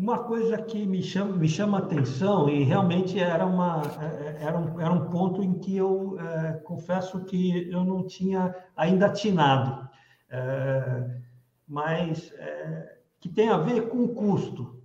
Uma 0.00 0.20
coisa 0.20 0.56
que 0.56 0.86
me 0.86 1.02
chama, 1.02 1.36
me 1.36 1.46
chama 1.46 1.76
atenção, 1.76 2.48
e 2.48 2.62
realmente 2.62 3.20
era, 3.20 3.44
uma, 3.44 3.82
é, 4.00 4.44
era, 4.44 4.58
um, 4.58 4.80
era 4.80 4.90
um 4.90 5.10
ponto 5.10 5.42
em 5.42 5.58
que 5.58 5.76
eu 5.76 6.18
é, 6.18 6.54
confesso 6.64 7.22
que 7.26 7.70
eu 7.70 7.84
não 7.84 8.06
tinha 8.06 8.56
ainda 8.74 9.06
atinado, 9.06 9.86
é, 10.30 11.20
mas 11.68 12.32
é, 12.32 12.96
que 13.20 13.28
tem 13.28 13.50
a 13.50 13.58
ver 13.58 13.90
com 13.90 14.04
o 14.04 14.14
custo 14.14 14.82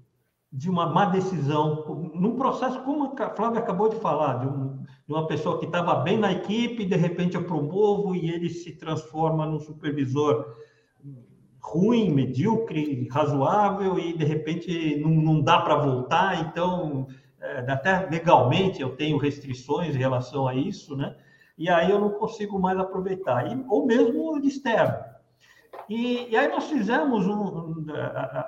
de 0.51 0.69
uma 0.69 0.85
má 0.87 1.05
decisão, 1.05 2.11
num 2.13 2.35
processo 2.35 2.83
como 2.83 3.15
a 3.17 3.29
Flávia 3.29 3.61
acabou 3.61 3.87
de 3.87 3.95
falar, 3.95 4.39
de, 4.39 4.47
um, 4.47 4.83
de 4.83 5.13
uma 5.13 5.27
pessoa 5.27 5.59
que 5.59 5.65
estava 5.65 5.95
bem 5.95 6.17
na 6.17 6.33
equipe, 6.33 6.83
de 6.83 6.95
repente 6.97 7.35
eu 7.35 7.45
promovo 7.45 8.13
e 8.13 8.29
ele 8.29 8.49
se 8.49 8.73
transforma 8.73 9.45
num 9.45 9.61
supervisor 9.61 10.45
ruim, 11.65 12.11
medíocre, 12.11 13.07
razoável 13.11 13.97
e 13.97 14.15
de 14.15 14.23
repente 14.23 14.97
não, 14.97 15.09
não 15.09 15.41
dá 15.41 15.59
para 15.59 15.75
voltar, 15.77 16.39
então 16.41 17.07
é, 17.41 17.71
até 17.71 18.07
legalmente 18.09 18.81
eu 18.81 18.95
tenho 18.95 19.17
restrições 19.17 19.95
em 19.95 19.99
relação 19.99 20.47
a 20.47 20.53
isso, 20.53 20.95
né? 20.95 21.15
E 21.57 21.69
aí 21.69 21.89
eu 21.89 21.99
não 21.99 22.11
consigo 22.11 22.59
mais 22.59 22.77
aproveitar, 22.77 23.51
e, 23.51 23.65
ou 23.67 23.85
mesmo 23.85 24.37
externo. 24.43 24.95
E, 25.89 26.29
e, 26.29 26.37
aí 26.37 26.47
nós 26.47 26.65
fizemos 26.67 27.27
um, 27.27 27.85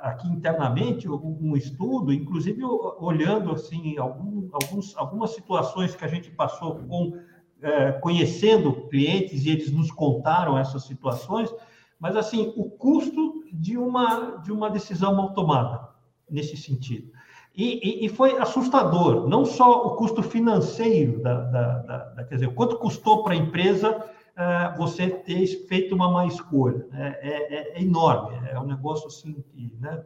aqui 0.01 0.27
internamente 0.27 1.09
um, 1.09 1.55
estudo, 1.55 2.11
inclusive 2.13 2.63
olhando 2.99 3.51
assim 3.51 3.97
algum, 3.97 4.49
alguns, 4.51 4.95
algumas 4.97 5.31
situações 5.31 5.95
que 5.95 6.03
a 6.03 6.07
gente 6.07 6.31
passou 6.31 6.75
com 6.75 7.13
é, 7.61 7.91
conhecendo 7.93 8.87
clientes 8.87 9.45
e 9.45 9.49
eles 9.49 9.71
nos 9.71 9.91
contaram 9.91 10.57
essas 10.57 10.83
situações 10.83 11.53
mas 11.99 12.15
assim 12.15 12.53
o 12.55 12.69
custo 12.69 13.43
de 13.51 13.77
uma 13.77 14.37
de 14.37 14.51
uma 14.51 14.69
decisão 14.69 15.15
mal 15.15 15.33
tomada 15.33 15.89
nesse 16.29 16.55
sentido 16.57 17.11
e, 17.55 18.03
e, 18.03 18.05
e 18.05 18.09
foi 18.09 18.37
assustador 18.37 19.27
não 19.27 19.45
só 19.45 19.87
o 19.87 19.95
custo 19.95 20.21
financeiro 20.21 21.21
da, 21.21 21.41
da, 21.41 21.77
da, 21.79 22.23
quer 22.25 22.35
dizer 22.35 22.53
quanto 22.53 22.77
custou 22.77 23.23
para 23.23 23.33
a 23.33 23.37
empresa 23.37 23.97
uh, 23.97 24.77
você 24.77 25.09
ter 25.09 25.45
feito 25.67 25.95
uma 25.95 26.11
má 26.11 26.25
escolha 26.25 26.85
né? 26.91 27.15
é, 27.21 27.29
é, 27.29 27.77
é, 27.77 27.81
enorme 27.81 28.37
é 28.49 28.59
um 28.59 28.65
negócio 28.65 29.07
assim 29.07 29.43
que 29.49 29.73
né, 29.79 30.03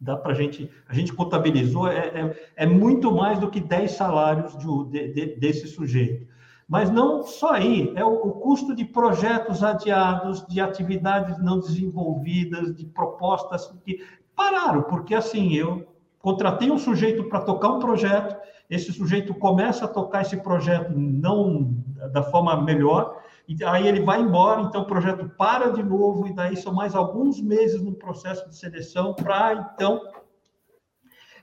dá 0.00 0.16
para 0.16 0.32
a 0.32 0.34
gente 0.34 0.68
a 0.88 0.94
gente 0.94 1.12
contabilizou 1.12 1.86
é, 1.86 2.08
é, 2.08 2.50
é, 2.56 2.66
muito 2.66 3.12
mais 3.12 3.38
do 3.38 3.48
que 3.48 3.60
10 3.60 3.92
salários 3.92 4.56
de, 4.58 5.12
de, 5.12 5.36
desse 5.36 5.68
sujeito 5.68 6.31
mas 6.72 6.88
não 6.88 7.22
só 7.22 7.52
aí, 7.52 7.92
é 7.94 8.02
o, 8.02 8.16
custo 8.30 8.74
de 8.74 8.82
projetos 8.82 9.62
adiados, 9.62 10.42
de 10.46 10.58
atividades 10.58 11.36
não 11.36 11.60
desenvolvidas, 11.60 12.74
de 12.74 12.86
propostas 12.86 13.70
que 13.84 14.02
pararam, 14.34 14.82
porque 14.84 15.14
assim, 15.14 15.52
eu 15.52 15.86
contratei 16.18 16.70
um 16.70 16.78
sujeito 16.78 17.24
para 17.24 17.40
tocar 17.40 17.68
um 17.68 17.78
projeto, 17.78 18.34
esse 18.70 18.90
sujeito 18.90 19.34
começa 19.34 19.84
a 19.84 19.88
tocar 19.88 20.22
esse 20.22 20.38
projeto 20.38 20.94
não 20.96 21.74
da 22.10 22.22
forma 22.22 22.58
melhor, 22.62 23.20
e 23.46 23.62
aí 23.64 23.86
ele 23.86 24.00
vai 24.00 24.22
embora, 24.22 24.62
então 24.62 24.80
o 24.80 24.86
projeto 24.86 25.28
para 25.36 25.72
de 25.72 25.82
novo, 25.82 26.26
e 26.26 26.32
daí 26.32 26.56
são 26.56 26.72
mais 26.72 26.94
alguns 26.94 27.38
meses 27.38 27.82
no 27.82 27.92
processo 27.92 28.48
de 28.48 28.56
seleção 28.56 29.12
para 29.12 29.74
então 29.74 30.00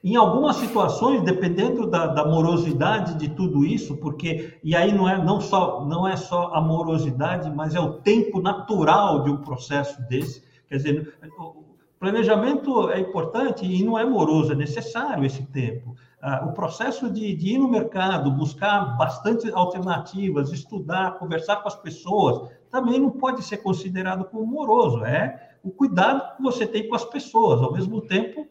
em 0.04 0.16
algumas 0.16 0.56
situações, 0.56 1.22
dependendo 1.24 1.86
da, 1.86 2.08
da, 2.08 2.26
morosidade 2.26 3.16
de 3.16 3.30
tudo 3.30 3.66
isso, 3.66 3.98
porque 3.98 4.58
e 4.64 4.76
aí 4.76 4.94
não 4.94 5.10
é 5.10 5.22
não 5.22 5.42
só 5.42 5.86
não 5.86 6.08
é 6.08 6.16
só 6.16 6.54
a 6.54 6.62
morosidade, 6.62 7.50
mas 7.54 7.76
é 7.76 7.80
o 7.80 7.94
tempo 7.94 8.42
natural 8.42 9.24
de 9.24 9.30
um 9.30 9.38
processo 9.38 10.02
desse. 10.08 10.42
Quer 10.70 10.78
dizer, 10.78 11.14
o 11.38 11.64
planejamento 12.00 12.90
é 12.90 13.00
importante 13.00 13.66
e 13.66 13.84
não 13.84 14.00
é 14.00 14.06
moroso, 14.06 14.54
é 14.54 14.56
necessário 14.56 15.26
esse 15.26 15.44
tempo. 15.48 15.96
Ah, 16.22 16.46
o 16.46 16.54
processo 16.54 17.10
de, 17.10 17.34
de 17.36 17.56
ir 17.56 17.58
no 17.58 17.70
mercado, 17.70 18.32
buscar 18.32 18.98
bastante 18.98 19.52
alternativas, 19.52 20.52
estudar, 20.52 21.18
conversar 21.18 21.58
com 21.58 21.68
as 21.68 21.76
pessoas, 21.76 22.50
também 22.70 23.00
não 23.00 23.10
pode 23.10 23.44
ser 23.44 23.58
considerado 23.58 24.26
como 24.26 24.46
moroso. 24.46 25.04
É 25.04 25.50
o 25.64 25.72
cuidado 25.72 26.38
que 26.38 26.44
você 26.44 26.66
tem 26.66 26.88
com 26.88 26.96
as 26.96 27.04
pessoas, 27.04 27.62
ao 27.62 27.74
mesmo 27.74 28.02
tempo 28.02 28.48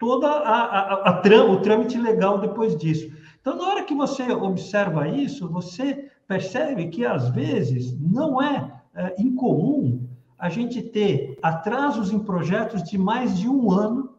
toda 0.00 0.26
a, 0.26 0.60
a, 0.62 0.94
a 1.10 1.12
tram, 1.18 1.52
o 1.52 1.60
trâmite 1.60 1.98
legal 1.98 2.38
depois 2.38 2.76
disso. 2.76 3.12
Então, 3.40 3.54
na 3.56 3.68
hora 3.68 3.84
que 3.84 3.94
você 3.94 4.32
observa 4.32 5.06
isso, 5.06 5.48
você 5.48 6.10
percebe 6.26 6.88
que 6.88 7.04
às 7.04 7.28
vezes 7.28 7.96
não 8.00 8.42
é, 8.42 8.72
é 8.94 9.14
incomum 9.18 10.08
a 10.38 10.48
gente 10.48 10.82
ter 10.82 11.38
atrasos 11.42 12.10
em 12.10 12.18
projetos 12.18 12.82
de 12.82 12.96
mais 12.96 13.38
de 13.38 13.48
um 13.48 13.70
ano 13.70 14.10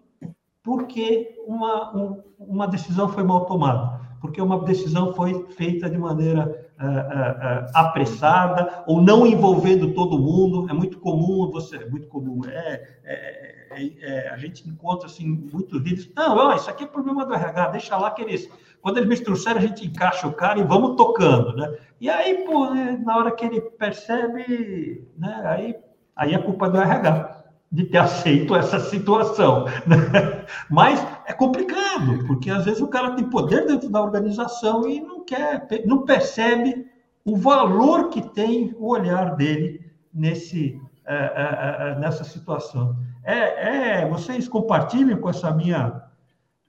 porque 0.64 1.36
uma, 1.48 1.96
um, 1.96 2.24
uma 2.38 2.68
decisão 2.68 3.10
foi 3.10 3.24
mal 3.24 3.46
tomada, 3.46 4.00
porque 4.20 4.42
uma 4.42 4.64
decisão 4.64 5.14
foi 5.14 5.48
feita 5.50 5.90
de 5.90 5.98
maneira 5.98 6.70
uh, 6.80 6.86
uh, 6.86 7.66
uh, 7.66 7.72
apressada 7.74 8.84
ou 8.86 9.02
não 9.02 9.26
envolvendo 9.26 9.94
todo 9.94 10.20
mundo. 10.20 10.70
É 10.70 10.74
muito 10.74 11.00
comum, 11.00 11.50
você 11.52 11.78
é 11.78 11.90
muito 11.90 12.08
comum. 12.08 12.42
É, 12.48 13.00
é, 13.04 13.51
é, 13.72 13.92
é 14.02 14.30
a 14.30 14.38
gente 14.38 14.68
encontra 14.68 15.08
assim 15.08 15.26
muitos 15.52 15.82
vídeos. 15.82 16.10
Não, 16.16 16.38
ó, 16.38 16.56
isso 16.56 16.70
aqui 16.70 16.84
é 16.84 16.88
problema 16.88 17.26
do 17.26 17.34
RH. 17.34 17.68
Deixa 17.70 17.98
lá 17.98 18.12
que 18.12 18.22
eles, 18.22 18.50
quando 18.82 18.98
eles 18.98 19.10
me 19.10 19.20
trouxeram, 19.24 19.60
a 19.60 19.62
gente 19.62 19.86
encaixa 19.86 20.28
o 20.28 20.34
cara 20.34 20.60
e 20.60 20.64
vamos 20.64 20.96
tocando, 20.96 21.56
né? 21.56 21.78
E 22.00 22.10
aí, 22.10 22.44
pô, 22.46 22.70
né, 22.70 23.02
na 23.04 23.18
hora 23.18 23.32
que 23.32 23.46
ele 23.46 23.62
percebe, 23.62 25.08
né? 25.18 25.42
Aí, 25.46 25.76
aí 26.16 26.36
a 26.36 26.42
culpa 26.42 26.68
é 26.68 26.70
do 26.70 26.78
RH 26.78 27.42
de 27.72 27.86
ter 27.86 28.00
aceito 28.00 28.56
essa 28.56 28.80
situação. 28.80 29.66
Né? 29.88 30.46
Mas 30.70 31.06
é 31.26 31.32
complicado, 31.32 32.26
porque 32.28 32.50
às 32.50 32.66
vezes 32.66 32.82
o 32.82 32.88
cara 32.88 33.12
tem 33.12 33.30
poder 33.30 33.66
dentro 33.66 33.90
da 33.90 34.02
organização 34.02 34.88
e 34.90 35.00
não 35.00 35.24
quer, 35.24 35.68
não 35.86 36.04
percebe 36.04 36.86
o 37.24 37.38
valor 37.38 38.10
que 38.10 38.22
tem 38.22 38.76
o 38.78 38.90
olhar 38.90 39.36
dele 39.36 39.80
nesse, 40.14 40.80
nessa 42.00 42.24
situação. 42.24 42.96
É, 43.24 44.02
é, 44.02 44.06
vocês 44.08 44.48
compartilham 44.48 45.20
com 45.20 45.30
essa 45.30 45.52
minha, 45.52 46.04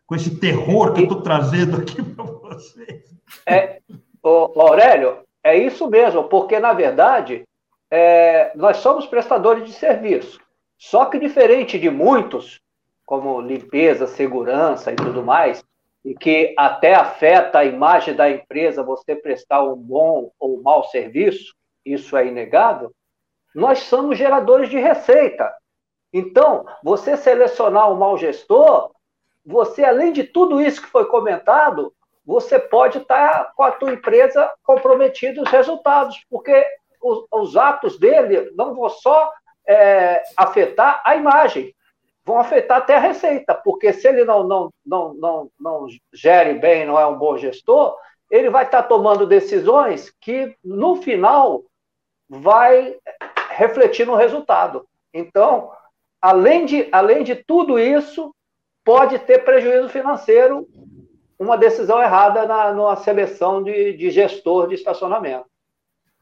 com 0.06 0.14
esse 0.14 0.38
terror 0.38 0.92
que 0.92 1.00
eu 1.00 1.04
estou 1.04 1.22
trazendo 1.22 1.76
aqui 1.76 2.02
para 2.02 2.24
vocês. 2.24 3.14
É, 3.46 3.80
Aurélio, 4.22 5.18
é 5.42 5.56
isso 5.56 5.88
mesmo, 5.88 6.24
porque 6.24 6.58
na 6.58 6.72
verdade 6.72 7.44
é, 7.90 8.52
nós 8.54 8.78
somos 8.78 9.06
prestadores 9.06 9.64
de 9.64 9.72
serviço. 9.72 10.40
Só 10.78 11.06
que 11.06 11.18
diferente 11.18 11.78
de 11.78 11.90
muitos, 11.90 12.60
como 13.04 13.40
limpeza, 13.40 14.06
segurança 14.06 14.92
e 14.92 14.96
tudo 14.96 15.22
mais, 15.22 15.64
e 16.04 16.14
que 16.14 16.54
até 16.58 16.94
afeta 16.94 17.60
a 17.60 17.64
imagem 17.64 18.14
da 18.14 18.30
empresa 18.30 18.82
você 18.82 19.14
prestar 19.14 19.62
um 19.62 19.76
bom 19.76 20.30
ou 20.38 20.60
mau 20.60 20.84
serviço, 20.84 21.54
isso 21.84 22.16
é 22.16 22.26
inegável, 22.26 22.92
nós 23.54 23.80
somos 23.80 24.18
geradores 24.18 24.68
de 24.68 24.78
receita. 24.78 25.52
Então, 26.12 26.66
você 26.82 27.16
selecionar 27.16 27.90
um 27.90 27.96
mau 27.96 28.16
gestor, 28.18 28.90
você, 29.44 29.84
além 29.84 30.12
de 30.12 30.24
tudo 30.24 30.60
isso 30.60 30.82
que 30.82 30.88
foi 30.88 31.06
comentado, 31.06 31.92
você 32.24 32.58
pode 32.58 32.98
estar 32.98 33.52
com 33.54 33.62
a 33.62 33.72
tua 33.72 33.92
empresa 33.92 34.50
comprometido 34.62 35.42
os 35.42 35.50
resultados, 35.50 36.24
porque 36.30 36.64
os, 37.00 37.26
os 37.32 37.56
atos 37.56 37.98
dele 37.98 38.52
não 38.54 38.74
vão 38.74 38.88
só 38.88 39.32
é, 39.66 40.22
afetar 40.36 41.02
a 41.04 41.16
imagem, 41.16 41.74
vão 42.24 42.38
afetar 42.38 42.78
até 42.78 42.96
a 42.96 43.00
receita, 43.00 43.54
porque 43.54 43.92
se 43.92 44.06
ele 44.06 44.24
não, 44.24 44.44
não, 44.46 44.70
não, 44.86 45.14
não, 45.14 45.50
não 45.58 45.86
gere 46.12 46.54
bem, 46.54 46.86
não 46.86 46.98
é 46.98 47.06
um 47.06 47.18
bom 47.18 47.36
gestor, 47.36 47.96
ele 48.30 48.48
vai 48.48 48.64
estar 48.64 48.84
tomando 48.84 49.26
decisões 49.26 50.10
que, 50.20 50.54
no 50.64 50.96
final, 50.96 51.62
vai 52.28 52.96
refletir 53.56 54.06
no 54.06 54.16
resultado. 54.16 54.86
Então, 55.12 55.70
além 56.20 56.66
de, 56.66 56.88
além 56.92 57.24
de 57.24 57.34
tudo 57.34 57.78
isso, 57.78 58.34
pode 58.84 59.18
ter 59.20 59.44
prejuízo 59.44 59.88
financeiro 59.88 60.66
uma 61.38 61.56
decisão 61.56 62.00
errada 62.00 62.46
na, 62.46 62.72
na 62.72 62.96
seleção 62.96 63.62
de, 63.62 63.96
de 63.96 64.10
gestor 64.10 64.68
de 64.68 64.74
estacionamento. 64.74 65.46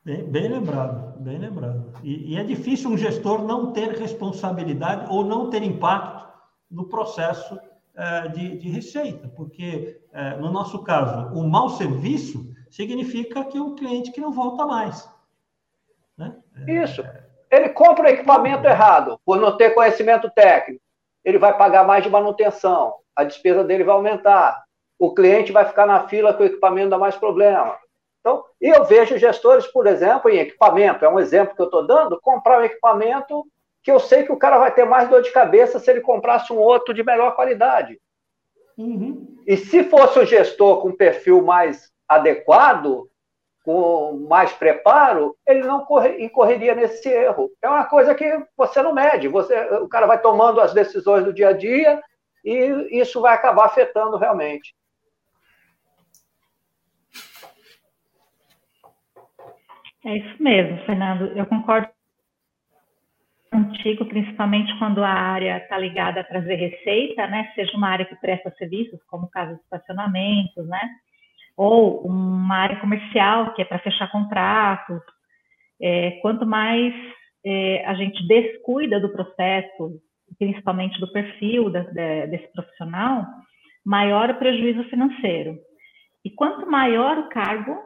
Bem, 0.02 0.24
bem 0.24 0.48
lembrado, 0.48 1.18
bem 1.20 1.38
lembrado. 1.38 1.92
E, 2.02 2.32
e, 2.32 2.36
é 2.38 2.42
difícil 2.42 2.90
um 2.90 2.96
gestor 2.96 3.42
não 3.42 3.70
ter 3.72 3.90
responsabilidade 3.90 5.06
ou 5.10 5.22
não 5.24 5.50
ter 5.50 5.62
impacto 5.62 6.26
no 6.70 6.88
processo 6.88 7.58
é, 7.94 8.28
de, 8.28 8.56
de, 8.56 8.70
receita, 8.70 9.28
porque, 9.36 10.00
é, 10.12 10.36
no 10.36 10.50
nosso 10.50 10.82
caso, 10.82 11.34
o 11.34 11.46
mau 11.46 11.68
serviço 11.70 12.50
significa 12.70 13.44
que 13.44 13.60
o 13.60 13.74
cliente 13.74 14.12
que 14.12 14.20
não 14.20 14.32
volta 14.32 14.64
mais. 14.64 15.06
Isso. 16.66 17.04
Ele 17.50 17.68
compra 17.70 18.04
o 18.04 18.10
equipamento 18.10 18.66
errado, 18.66 19.20
por 19.24 19.38
não 19.38 19.56
ter 19.56 19.74
conhecimento 19.74 20.30
técnico. 20.30 20.82
Ele 21.24 21.38
vai 21.38 21.56
pagar 21.56 21.84
mais 21.84 22.04
de 22.04 22.10
manutenção, 22.10 22.94
a 23.14 23.24
despesa 23.24 23.64
dele 23.64 23.84
vai 23.84 23.94
aumentar. 23.94 24.62
O 24.98 25.14
cliente 25.14 25.52
vai 25.52 25.64
ficar 25.64 25.86
na 25.86 26.06
fila 26.08 26.34
que 26.34 26.42
o 26.42 26.46
equipamento 26.46 26.90
dá 26.90 26.98
mais 26.98 27.16
problema 27.16 27.78
então, 28.20 28.44
e 28.60 28.68
eu 28.68 28.84
vejo 28.84 29.18
gestores, 29.18 29.66
por 29.66 29.86
exemplo, 29.86 30.30
em 30.30 30.38
equipamento, 30.38 31.04
é 31.04 31.08
um 31.08 31.18
exemplo 31.18 31.54
que 31.56 31.62
eu 31.62 31.66
estou 31.66 31.86
dando, 31.86 32.20
comprar 32.20 32.60
um 32.60 32.64
equipamento 32.64 33.46
que 33.82 33.90
eu 33.90 33.98
sei 33.98 34.24
que 34.24 34.32
o 34.32 34.36
cara 34.36 34.58
vai 34.58 34.72
ter 34.72 34.84
mais 34.84 35.08
dor 35.08 35.22
de 35.22 35.32
cabeça 35.32 35.78
se 35.78 35.90
ele 35.90 36.02
comprasse 36.02 36.52
um 36.52 36.58
outro 36.58 36.92
de 36.92 37.02
melhor 37.02 37.34
qualidade. 37.34 37.98
Uhum. 38.76 39.38
E 39.46 39.56
se 39.56 39.84
fosse 39.84 40.18
o 40.18 40.26
gestor 40.26 40.82
com 40.82 40.92
perfil 40.92 41.42
mais 41.42 41.90
adequado, 42.06 43.08
com 43.70 44.26
mais 44.28 44.52
preparo, 44.52 45.36
ele 45.46 45.62
não 45.62 45.84
corre, 45.84 46.24
incorreria 46.24 46.74
nesse 46.74 47.08
erro. 47.08 47.48
É 47.62 47.68
uma 47.68 47.84
coisa 47.84 48.16
que 48.16 48.44
você 48.56 48.82
não 48.82 48.92
mede. 48.92 49.28
Você, 49.28 49.56
o 49.76 49.88
cara 49.88 50.08
vai 50.08 50.20
tomando 50.20 50.60
as 50.60 50.74
decisões 50.74 51.24
do 51.24 51.32
dia 51.32 51.50
a 51.50 51.52
dia 51.52 52.02
e 52.44 52.98
isso 53.00 53.20
vai 53.20 53.32
acabar 53.32 53.66
afetando 53.66 54.16
realmente. 54.16 54.74
É 60.04 60.16
isso 60.16 60.42
mesmo, 60.42 60.84
Fernando. 60.84 61.26
Eu 61.38 61.46
concordo 61.46 61.88
contigo, 63.52 64.04
principalmente 64.06 64.76
quando 64.80 65.04
a 65.04 65.12
área 65.12 65.58
está 65.58 65.78
ligada 65.78 66.22
a 66.22 66.24
trazer 66.24 66.56
receita, 66.56 67.24
né? 67.28 67.52
Seja 67.54 67.76
uma 67.76 67.88
área 67.88 68.04
que 68.04 68.16
presta 68.16 68.50
serviços, 68.58 69.00
como 69.04 69.26
o 69.26 69.30
caso 69.30 69.54
de 69.54 69.60
estacionamentos, 69.60 70.66
né? 70.66 70.90
Ou 71.62 72.06
uma 72.06 72.56
área 72.56 72.80
comercial, 72.80 73.52
que 73.52 73.60
é 73.60 73.66
para 73.66 73.80
fechar 73.80 74.10
contratos. 74.10 75.02
É, 75.78 76.12
quanto 76.22 76.46
mais 76.46 76.94
é, 77.44 77.84
a 77.84 77.92
gente 77.92 78.26
descuida 78.26 78.98
do 78.98 79.10
processo, 79.10 80.00
principalmente 80.38 80.98
do 80.98 81.12
perfil 81.12 81.68
da, 81.68 81.80
de, 81.82 82.28
desse 82.28 82.50
profissional, 82.54 83.26
maior 83.84 84.30
o 84.30 84.38
prejuízo 84.38 84.84
financeiro. 84.84 85.58
E 86.24 86.30
quanto 86.30 86.66
maior 86.66 87.18
o 87.18 87.28
cargo, 87.28 87.76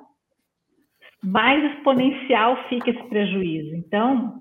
mais 1.20 1.72
exponencial 1.72 2.56
fica 2.68 2.92
esse 2.92 3.02
prejuízo. 3.08 3.74
Então, 3.74 4.38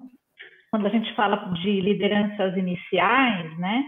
quando 0.69 0.85
a 0.85 0.89
gente 0.89 1.11
fala 1.15 1.37
de 1.55 1.81
lideranças 1.81 2.55
iniciais, 2.55 3.57
né, 3.57 3.83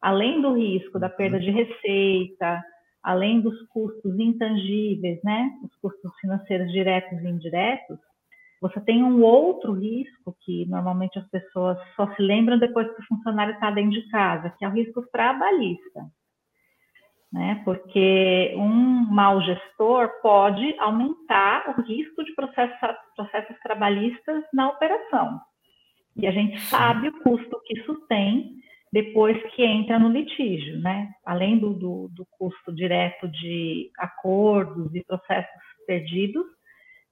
além 0.00 0.40
do 0.40 0.52
risco 0.52 0.96
da 1.00 1.08
perda 1.08 1.40
de 1.40 1.50
receita, 1.50 2.62
além 3.06 3.40
dos 3.40 3.60
custos 3.68 4.18
intangíveis, 4.18 5.22
né, 5.22 5.50
os 5.62 5.74
custos 5.76 6.12
financeiros 6.20 6.70
diretos 6.72 7.22
e 7.22 7.28
indiretos, 7.28 7.98
você 8.60 8.80
tem 8.80 9.02
um 9.04 9.22
outro 9.22 9.72
risco 9.72 10.36
que 10.40 10.66
normalmente 10.66 11.18
as 11.18 11.28
pessoas 11.28 11.78
só 11.94 12.12
se 12.14 12.22
lembram 12.22 12.58
depois 12.58 12.86
que 12.94 13.02
o 13.02 13.06
funcionário 13.06 13.54
está 13.54 13.70
dentro 13.70 13.92
de 13.92 14.08
casa, 14.08 14.52
que 14.58 14.64
é 14.64 14.68
o 14.68 14.72
risco 14.72 15.02
trabalhista 15.12 16.04
né? 17.32 17.60
Porque 17.64 18.54
um 18.56 19.06
mau 19.12 19.40
gestor 19.42 20.08
pode 20.22 20.74
aumentar 20.78 21.76
o 21.76 21.82
risco 21.82 22.24
de 22.24 22.34
processos, 22.34 22.78
processos 23.14 23.56
trabalhistas 23.62 24.42
na 24.52 24.70
operação. 24.70 25.40
E 26.16 26.26
a 26.26 26.30
gente 26.30 26.58
sabe 26.62 27.08
o 27.08 27.20
custo 27.20 27.60
que 27.66 27.78
isso 27.78 27.94
tem 28.08 28.56
depois 28.92 29.40
que 29.54 29.64
entra 29.64 29.98
no 29.98 30.08
litígio, 30.08 30.80
né? 30.80 31.10
Além 31.24 31.58
do, 31.58 31.74
do, 31.74 32.08
do 32.12 32.26
custo 32.38 32.74
direto 32.74 33.28
de 33.28 33.90
acordos 33.98 34.94
e 34.94 35.04
processos 35.04 35.62
perdidos, 35.86 36.44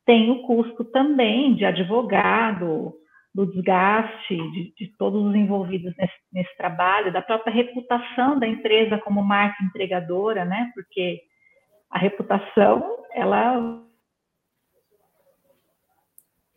tem 0.07 0.31
o 0.31 0.43
custo 0.43 0.85
também 0.85 1.55
de 1.55 1.65
advogado, 1.65 2.95
do 3.35 3.47
desgaste 3.47 4.37
de, 4.53 4.73
de 4.75 4.97
todos 4.97 5.25
os 5.25 5.35
envolvidos 5.35 5.93
nesse, 5.97 6.15
nesse, 6.33 6.57
trabalho, 6.57 7.13
da 7.13 7.21
própria 7.21 7.53
reputação 7.53 8.39
da 8.39 8.47
empresa 8.47 8.97
como 8.99 9.25
marca 9.25 9.63
entregadora, 9.65 10.45
né? 10.45 10.71
Porque 10.73 11.21
a 11.91 11.99
reputação, 11.99 13.05
ela 13.13 13.83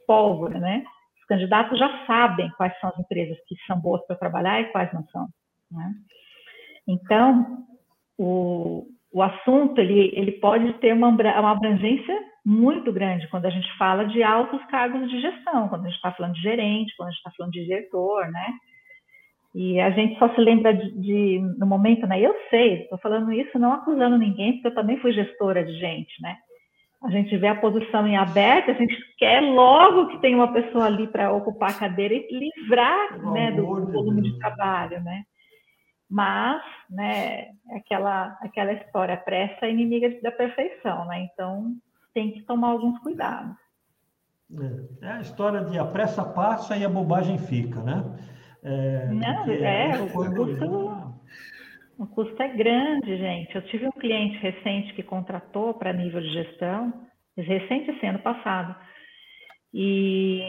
pólvora, 0.06 0.60
né? 0.60 0.86
Os 1.28 1.36
candidatos 1.36 1.78
já 1.78 2.06
sabem 2.06 2.50
quais 2.52 2.78
são 2.80 2.90
as 2.90 3.00
empresas 3.00 3.38
que 3.48 3.56
são 3.68 3.78
boas 3.78 4.06
para 4.08 4.16
trabalhar 4.16 4.62
e 4.62 4.72
quais 4.72 4.92
não 4.94 5.06
são. 5.08 5.28
Né? 5.70 5.94
Então, 6.88 7.66
o, 8.18 8.88
o 9.12 9.22
assunto 9.22 9.80
ele, 9.82 10.12
ele 10.16 10.32
pode 10.34 10.72
ter 10.76 10.94
uma, 10.94 11.10
uma 11.10 11.52
abrangência 11.52 12.18
muito 12.46 12.94
grande 12.94 13.28
quando 13.28 13.46
a 13.46 13.50
gente 13.50 13.68
fala 13.78 14.06
de 14.06 14.24
altos 14.24 14.64
cargos 14.68 15.10
de 15.10 15.20
gestão, 15.20 15.68
quando 15.68 15.82
a 15.82 15.88
gente 15.90 15.98
está 15.98 16.14
falando 16.14 16.34
de 16.34 16.42
gerente, 16.42 16.96
quando 16.96 17.10
a 17.10 17.12
gente 17.12 17.20
está 17.20 17.32
falando 17.38 17.52
de 17.52 17.66
diretor, 17.66 18.32
né? 18.32 18.54
E 19.54 19.82
a 19.82 19.90
gente 19.90 20.18
só 20.18 20.34
se 20.34 20.40
lembra 20.40 20.74
de, 20.74 20.92
de 20.92 21.40
no 21.58 21.66
momento, 21.66 22.08
né? 22.08 22.22
Eu 22.22 22.34
sei, 22.50 22.84
estou 22.84 22.98
falando 23.00 23.34
isso 23.34 23.60
não 23.60 23.74
acusando 23.74 24.18
ninguém, 24.18 24.54
porque 24.54 24.68
eu 24.68 24.76
também 24.76 24.98
fui 25.00 25.12
gestora 25.12 25.66
de 25.66 25.74
gente, 25.78 26.22
né? 26.22 26.38
A 27.04 27.12
gente 27.12 27.38
vê 27.38 27.48
a 27.48 27.60
posição 27.60 28.08
em 28.08 28.18
aberto, 28.18 28.72
a 28.72 28.74
gente 28.74 28.96
quer 29.18 29.40
logo 29.42 30.08
que 30.08 30.20
tenha 30.20 30.36
uma 30.36 30.52
pessoa 30.52 30.86
ali 30.86 31.08
para 31.08 31.32
ocupar 31.32 31.70
a 31.70 31.80
cadeira 31.80 32.14
e 32.14 32.28
livrar 32.32 33.20
né, 33.34 33.52
do 33.52 33.66
volume 33.66 34.22
de 34.24 34.38
trabalho, 34.40 35.02
né? 35.04 35.24
Mas, 36.10 36.62
né, 36.90 37.50
aquela, 37.76 38.38
aquela 38.42 38.74
história, 38.74 39.16
pressa 39.18 39.66
é 39.66 39.72
inimiga 39.72 40.10
da 40.22 40.32
perfeição, 40.32 41.06
né? 41.06 41.28
Então, 41.32 41.76
tem 42.14 42.32
que 42.32 42.42
tomar 42.44 42.70
alguns 42.70 42.98
cuidados. 43.00 43.56
É, 45.02 45.06
é 45.06 45.12
a 45.12 45.22
história 45.22 45.66
de 45.66 45.78
a 45.78 45.86
pressa 45.86 46.24
passa 46.24 46.78
e 46.78 46.84
a 46.84 46.90
bobagem 46.90 47.38
fica, 47.38 47.82
né? 47.82 48.04
É, 48.64 49.06
Não, 49.08 49.52
é, 49.52 50.02
o 50.02 50.10
custo, 50.10 51.07
o 51.98 52.08
custo 52.08 52.42
é 52.42 52.48
grande, 52.50 53.18
gente. 53.18 53.56
Eu 53.56 53.62
tive 53.64 53.88
um 53.88 53.92
cliente 53.92 54.38
recente 54.38 54.94
que 54.94 55.04
contratou 55.04 55.74
para 55.74 55.94
nível 55.94 56.22
de 56.22 56.32
gestão, 56.32 56.94
recente 57.36 57.92
assim, 57.92 58.08
ano 58.08 58.20
passado, 58.20 58.76
e 59.74 60.42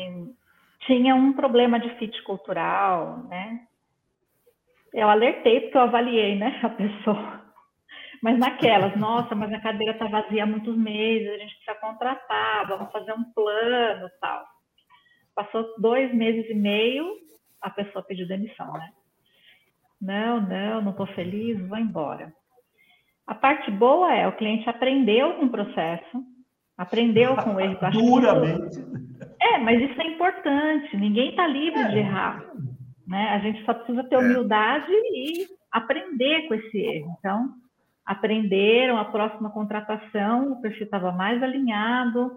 tinha 0.87 1.14
um 1.14 1.32
problema 1.32 1.80
de 1.80 1.90
fit 1.96 2.22
cultural, 2.22 3.24
né? 3.24 3.61
Eu 4.92 5.08
alertei 5.08 5.61
porque 5.61 5.76
eu 5.76 5.82
avaliei, 5.82 6.37
né, 6.37 6.58
a 6.62 6.68
pessoa. 6.68 7.38
Mas 8.22 8.38
naquelas, 8.38 8.96
nossa, 8.96 9.34
mas 9.34 9.52
a 9.52 9.61
cadeira 9.61 9.92
está 9.92 10.06
vazia 10.06 10.42
há 10.42 10.46
muitos 10.46 10.76
meses, 10.76 11.28
a 11.28 11.38
gente 11.38 11.54
precisa 11.56 11.74
contratar, 11.80 12.66
vamos 12.66 12.90
fazer 12.90 13.12
um 13.12 13.24
plano 13.32 14.08
tal. 14.20 14.44
Passou 15.34 15.74
dois 15.78 16.12
meses 16.12 16.50
e 16.50 16.54
meio, 16.54 17.06
a 17.61 17.70
pessoa 17.70 18.04
pediu 18.04 18.26
demissão, 18.26 18.72
né? 18.72 18.90
Não, 20.00 20.40
não, 20.40 20.82
não 20.82 20.90
estou 20.92 21.06
feliz, 21.08 21.61
vou 21.66 21.78
embora. 21.78 22.32
A 23.26 23.34
parte 23.34 23.70
boa 23.70 24.14
é 24.14 24.26
o 24.26 24.37
cliente 24.37 24.68
aprendeu 24.68 25.34
com 25.34 25.46
o 25.46 25.50
processo, 25.50 26.24
aprendeu 26.76 27.37
com 27.37 27.54
o 27.54 27.61
erro. 27.61 27.78
Duramente. 27.92 28.78
É, 29.40 29.58
mas 29.58 29.80
isso 29.82 30.00
é 30.00 30.06
importante. 30.06 30.96
Ninguém 30.96 31.30
está 31.30 31.46
livre 31.46 31.80
é. 31.80 31.88
de 31.88 31.98
errar. 31.98 32.42
Né? 33.06 33.28
A 33.30 33.38
gente 33.40 33.64
só 33.64 33.74
precisa 33.74 34.04
ter 34.04 34.14
é. 34.14 34.18
humildade 34.18 34.90
e 34.90 35.46
aprender 35.72 36.46
com 36.48 36.54
esse 36.54 36.78
erro. 36.78 37.16
Então, 37.18 37.54
aprenderam 38.04 38.96
a 38.96 39.04
próxima 39.04 39.50
contratação, 39.50 40.52
o 40.52 40.61
perfil 40.62 40.84
estava 40.84 41.12
mais 41.12 41.42
alinhado, 41.42 42.32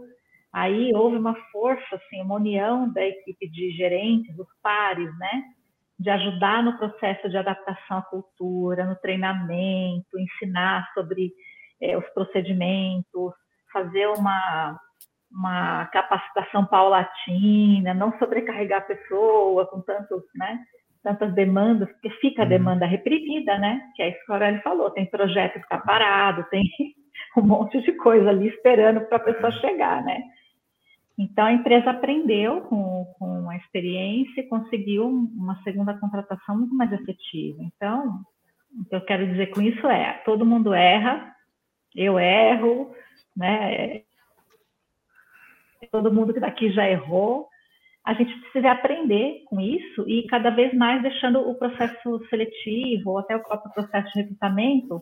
aí 0.52 0.93
houve 0.93 1.15
uma 1.15 1.36
força, 1.52 1.95
assim, 1.95 2.21
uma 2.21 2.36
união 2.36 2.91
da 2.91 3.02
equipe 3.06 3.50
de 3.50 3.71
gerentes, 3.71 4.38
os 4.38 4.50
pares, 4.62 5.10
né, 5.17 5.43
de 6.02 6.10
ajudar 6.10 6.64
no 6.64 6.78
processo 6.78 7.30
de 7.30 7.38
adaptação 7.38 8.00
à 8.00 8.02
cultura, 8.02 8.86
no 8.86 8.96
treinamento, 8.96 10.20
ensinar 10.20 10.90
sobre 10.96 11.32
é, 11.82 11.96
os 11.96 12.06
procedimentos, 12.10 13.34
fazer 13.72 14.08
uma, 14.08 14.80
uma 15.32 15.86
capacitação 15.88 16.66
paulatina, 16.66 17.94
não 17.94 18.18
sobrecarregar 18.18 18.80
a 18.80 18.86
pessoa 18.86 19.68
com 19.68 19.82
tantos, 19.82 20.24
né, 20.36 20.60
tantas 21.04 21.34
demandas, 21.36 21.90
porque 21.92 22.10
fica 22.20 22.42
a 22.42 22.46
uhum. 22.46 22.50
demanda 22.50 22.86
reprimida, 22.88 23.58
né? 23.60 23.82
Que 23.96 24.02
é 24.02 24.10
isso 24.10 24.26
que 24.26 24.32
a 24.32 24.36
Aurélio 24.36 24.62
falou, 24.64 24.90
tem 24.90 25.06
projeto 25.06 25.54
que 25.54 25.60
está 25.60 25.78
parado, 25.78 26.46
tem 26.50 26.64
um 27.38 27.44
monte 27.44 27.80
de 27.82 27.92
coisa 27.94 28.30
ali 28.30 28.48
esperando 28.48 29.02
para 29.02 29.18
a 29.18 29.24
pessoa 29.24 29.52
chegar, 29.52 30.04
né? 30.04 30.20
Então, 31.18 31.46
a 31.46 31.54
empresa 31.54 31.92
aprendeu 31.92 32.62
com, 32.62 33.06
com 33.20 33.31
a 33.52 33.58
experiência 33.58 34.42
e 34.42 34.48
conseguiu 34.48 35.08
uma 35.08 35.62
segunda 35.64 35.94
contratação 35.94 36.58
muito 36.58 36.74
mais 36.74 36.92
efetiva. 36.92 37.62
Então, 37.64 38.22
o 38.80 38.86
que 38.86 38.96
eu 38.96 39.02
quero 39.02 39.28
dizer 39.28 39.48
com 39.48 39.62
isso 39.62 39.86
é, 39.88 40.14
todo 40.26 40.46
mundo 40.46 40.74
erra, 40.74 41.36
eu 41.96 42.20
erro, 42.20 42.96
né? 43.36 44.02
Todo 45.92 46.14
mundo 46.14 46.34
que 46.34 46.40
daqui 46.40 46.72
já 46.72 46.90
errou, 46.90 47.48
a 48.04 48.14
gente 48.14 48.34
precisa 48.40 48.72
aprender 48.72 49.44
com 49.46 49.60
isso 49.60 50.08
e 50.08 50.26
cada 50.28 50.50
vez 50.50 50.74
mais 50.74 51.02
deixando 51.02 51.40
o 51.48 51.56
processo 51.56 52.26
seletivo 52.30 53.12
ou 53.12 53.20
até 53.20 53.36
o 53.36 53.44
próprio 53.44 53.74
processo 53.74 54.12
de 54.14 54.22
recrutamento 54.22 55.02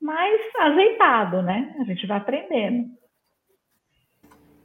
mais 0.00 0.40
azeitado, 0.60 1.42
né? 1.42 1.74
A 1.80 1.84
gente 1.84 2.06
vai 2.06 2.18
aprendendo. 2.18 2.99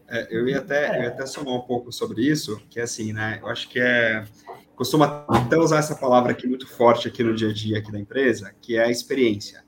É, 0.08 0.28
eu, 0.30 0.48
ia 0.48 0.60
até, 0.60 1.00
eu 1.00 1.04
ia 1.04 1.10
até 1.10 1.26
somar 1.26 1.56
um 1.56 1.62
pouco 1.62 1.92
sobre 1.92 2.22
isso, 2.22 2.62
que 2.70 2.80
é 2.80 2.84
assim, 2.84 3.12
né? 3.12 3.40
Eu 3.42 3.48
acho 3.48 3.68
que 3.70 3.80
é. 3.80 4.26
Costuma 4.76 5.26
até 5.30 5.58
usar 5.58 5.80
essa 5.80 5.96
palavra 5.96 6.32
aqui 6.32 6.46
muito 6.48 6.68
forte 6.68 7.08
aqui 7.08 7.24
no 7.24 7.34
dia 7.34 7.50
a 7.50 7.54
dia 7.54 7.80
aqui 7.80 7.92
da 7.92 8.00
empresa, 8.00 8.54
que 8.62 8.76
é 8.76 8.84
a 8.84 8.92
experiência. 8.92 9.64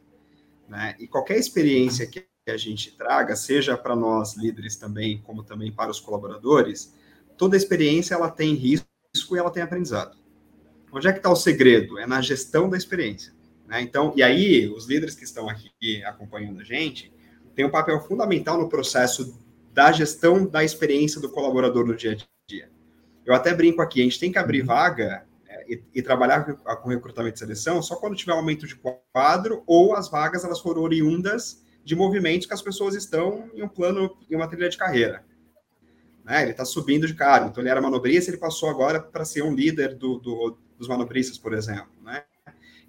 Né? 0.68 0.96
E 1.00 1.08
qualquer 1.08 1.38
experiência 1.38 2.06
que 2.06 2.28
a 2.46 2.58
gente 2.58 2.92
traga, 2.92 3.34
seja 3.36 3.78
para 3.78 3.96
nós 3.96 4.36
líderes 4.36 4.76
também, 4.76 5.22
como 5.22 5.44
também 5.44 5.72
para 5.72 5.90
os 5.90 6.02
colaboradores, 6.02 6.94
toda 7.38 7.56
experiência 7.56 8.16
ela 8.16 8.30
tem 8.30 8.54
risco 8.54 9.34
e 9.34 9.40
ela 9.40 9.50
tem 9.50 9.64
aprendizado. 9.64 10.18
Onde 10.92 11.08
é 11.08 11.12
que 11.12 11.20
está 11.20 11.32
o 11.32 11.36
segredo? 11.38 11.98
É 11.98 12.06
na 12.06 12.22
gestão 12.22 12.70
da 12.70 12.76
experiência. 12.76 13.34
Né? 13.66 13.82
Então, 13.82 14.14
e 14.16 14.24
aí, 14.24 14.68
os 14.70 14.88
líderes 14.88 15.16
que 15.16 15.24
estão 15.24 15.50
aqui 15.50 16.04
acompanhando 16.06 16.60
a 16.60 16.64
gente 16.64 17.14
têm 17.56 17.66
um 17.66 17.72
papel 17.72 18.00
fundamental 18.02 18.58
no 18.58 18.70
processo 18.70 19.38
da 19.78 19.92
gestão 19.92 20.44
da 20.44 20.64
experiência 20.64 21.22
do 21.22 21.30
colaborador 21.30 21.86
no 21.86 21.96
dia 21.96 22.14
a 22.14 22.16
dia. 22.50 22.68
Eu 23.24 23.36
até 23.36 23.54
brinco 23.54 23.80
aqui, 23.80 24.02
a 24.02 24.04
gente 24.04 24.20
tem 24.20 24.32
que 24.32 24.40
abrir 24.40 24.62
uhum. 24.62 24.66
vaga 24.66 25.24
é, 25.48 25.72
e, 25.72 25.84
e, 25.94 26.02
trabalhar 26.02 26.46
com, 26.46 26.56
com 26.56 26.90
recrutamento 26.90 27.36
e 27.36 27.40
seleção 27.40 27.80
só 27.84 27.96
quando 27.96 28.16
tiver 28.16 28.32
aumento 28.32 28.66
de 28.66 28.76
quadro 29.14 29.62
ou 29.68 29.96
as 29.96 30.10
vagas 30.10 30.44
elas 30.44 30.60
foram 30.60 30.82
oriundas 30.82 31.64
de 31.84 31.96
movimentos 31.96 32.48
que 32.48 32.56
as 32.56 32.62
pessoas 32.64 32.96
estão 32.96 33.52
em 33.54 33.62
um 33.62 33.68
plano, 33.68 34.18
em 34.28 34.36
uma 34.36 34.48
trilha 34.48 34.68
de 34.68 34.78
carreira 34.78 35.24
né? 36.26 36.42
Ele 36.42 36.52
está 36.52 36.66
subindo 36.66 37.08
de 37.08 37.14
cargo. 37.14 37.50
Então, 37.50 37.62
ele 37.62 37.70
era 37.70 37.80
manobrista, 37.80 38.30
ele 38.30 38.38
passou 38.38 38.70
agora 38.70 39.00
para 39.00 39.24
ser 39.24 39.44
um 39.44 39.56
líder 39.56 39.96
do, 39.96 40.18
do, 40.18 40.58
dos 40.76 40.88
manobristas, 40.88 41.38
por 41.38 41.54
exemplo, 41.54 41.88
né? 42.04 42.24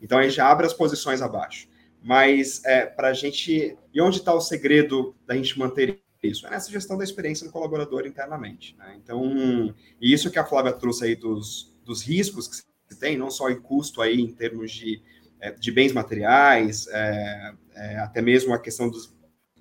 Então, 0.03 0.18
aí 0.18 0.29
já 0.29 0.51
abre 0.51 0.66
as 0.66 0.72
posições 0.72 1.22
abaixo. 1.22 1.68
Mas, 2.03 2.64
é, 2.64 2.85
para 2.85 3.09
a 3.09 3.12
gente... 3.12 3.79
E 3.94 4.01
onde 4.01 4.18
está 4.18 4.35
o 4.35 4.40
segredo 4.40 5.14
da 5.24 5.37
gente 5.37 5.57
manter 5.57 6.03
isso? 6.26 6.46
É 6.46 6.50
nessa 6.50 6.70
gestão 6.70 6.98
da 6.98 7.04
experiência 7.04 7.46
do 7.46 7.52
colaborador 7.52 8.07
internamente. 8.07 8.76
Né? 8.76 8.98
Então, 9.02 9.74
isso 10.00 10.31
que 10.31 10.38
a 10.38 10.44
Flávia 10.44 10.72
trouxe 10.72 11.04
aí 11.04 11.14
dos, 11.14 11.76
dos 11.85 12.02
riscos 12.02 12.48
que 12.48 12.57
se 12.57 12.98
tem, 12.98 13.16
não 13.16 13.31
só 13.31 13.50
em 13.50 13.61
custo 13.61 14.02
aí, 14.02 14.20
em 14.20 14.33
termos 14.33 14.72
de, 14.72 15.00
é, 15.40 15.52
de 15.52 15.70
bens 15.70 15.92
materiais, 15.92 16.87
é, 16.88 17.52
é, 17.74 17.98
até 17.98 18.20
mesmo 18.20 18.52
a 18.52 18.59
questão 18.59 18.88
dos 18.88 19.16